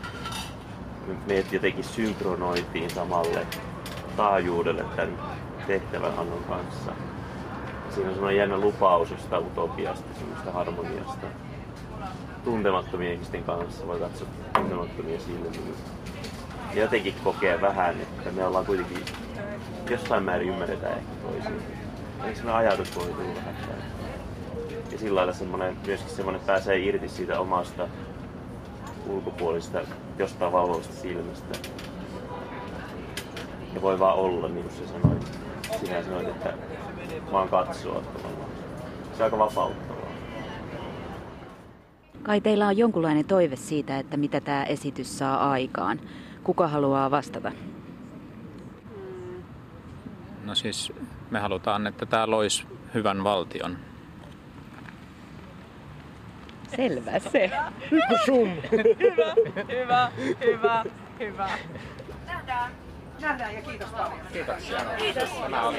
[1.27, 3.47] meidät jotenkin synkronoitiin samalle
[4.17, 5.19] taajuudelle tämän
[5.67, 6.91] tehtävänannon kanssa.
[7.93, 11.27] Siinä on sellainen jännä lupaus jostain utopiasta, semmoista harmoniasta
[12.43, 15.51] tuntemattomien ihmisten kanssa, voi katsoa tuntemattomia silmiä.
[16.73, 18.99] Ja jotenkin kokee vähän, että me ollaan kuitenkin
[19.89, 21.63] jossain määrin ymmärretään ehkä toisiin.
[22.23, 23.55] Eli sellainen ajatus voi tulla vähän.
[24.91, 27.87] Ja sillä lailla semmoinen, myöskin semmoinen pääsee irti siitä omasta
[29.07, 29.79] ulkopuolista
[30.17, 31.69] jostain valvovasta silmästä.
[33.73, 35.17] Ja voi vaan olla, niin kuin se sanoi.
[35.79, 36.53] Sinä sanoit, että
[37.33, 38.51] vaan katsoa tavallaan.
[39.13, 39.93] Se on aika vapauttavaa.
[42.23, 45.99] Kai teillä on jonkunlainen toive siitä, että mitä tämä esitys saa aikaan.
[46.43, 47.51] Kuka haluaa vastata?
[50.43, 50.93] No siis
[51.31, 53.77] me halutaan, että tämä loisi hyvän valtion.
[56.75, 57.51] Selvä se.
[57.91, 59.35] Hyvä,
[59.69, 60.11] hyvä,
[60.45, 60.83] hyvä,
[61.19, 61.49] hyvä.
[63.23, 63.55] Nähdään.
[63.55, 64.19] Ja kiitos paljon.
[64.33, 64.79] Kiitoksia.
[64.97, 65.29] Kiitos.
[65.29, 65.77] Tämä oli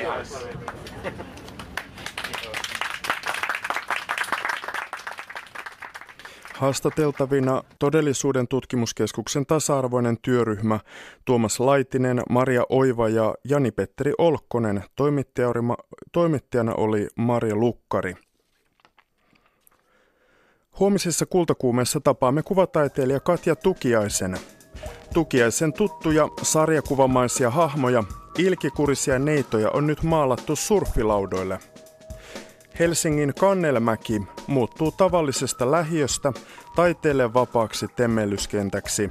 [6.55, 10.81] Haastateltavina todellisuuden tutkimuskeskuksen tasa-arvoinen työryhmä
[11.25, 14.85] Tuomas Laitinen, Maria Oiva ja Jani-Petteri Olkkonen.
[16.13, 18.15] Toimittajana oli Maria Lukkari.
[20.79, 24.39] Huomisessa kultakuumeessa tapaamme kuvataiteilija Katja Tukiaisen.
[25.15, 28.05] Tukiaisen tuttuja sarjakuvamaisia hahmoja,
[28.39, 31.59] ilkikurisia neitoja on nyt maalattu surfilaudoille–
[32.79, 36.33] Helsingin Kannelmäki muuttuu tavallisesta lähiöstä
[36.77, 39.11] taiteelle vapaaksi temmellyskentäksi,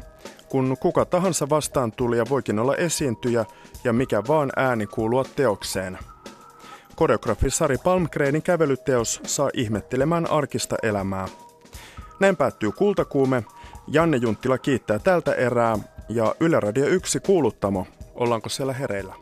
[0.49, 3.45] kun kuka tahansa vastaan tulija voikin olla esiintyjä
[3.83, 5.99] ja mikä vaan ääni kuulua teokseen.
[6.95, 11.27] Koreografi Sari Palmgrenin kävelyteos saa ihmettelemään arkista elämää.
[12.19, 13.43] Näin päättyy Kultakuume.
[13.87, 15.77] Janne Junttila kiittää tältä erää
[16.09, 17.87] ja Yle Radio 1 kuuluttamo.
[18.15, 19.15] Ollaanko siellä hereillä?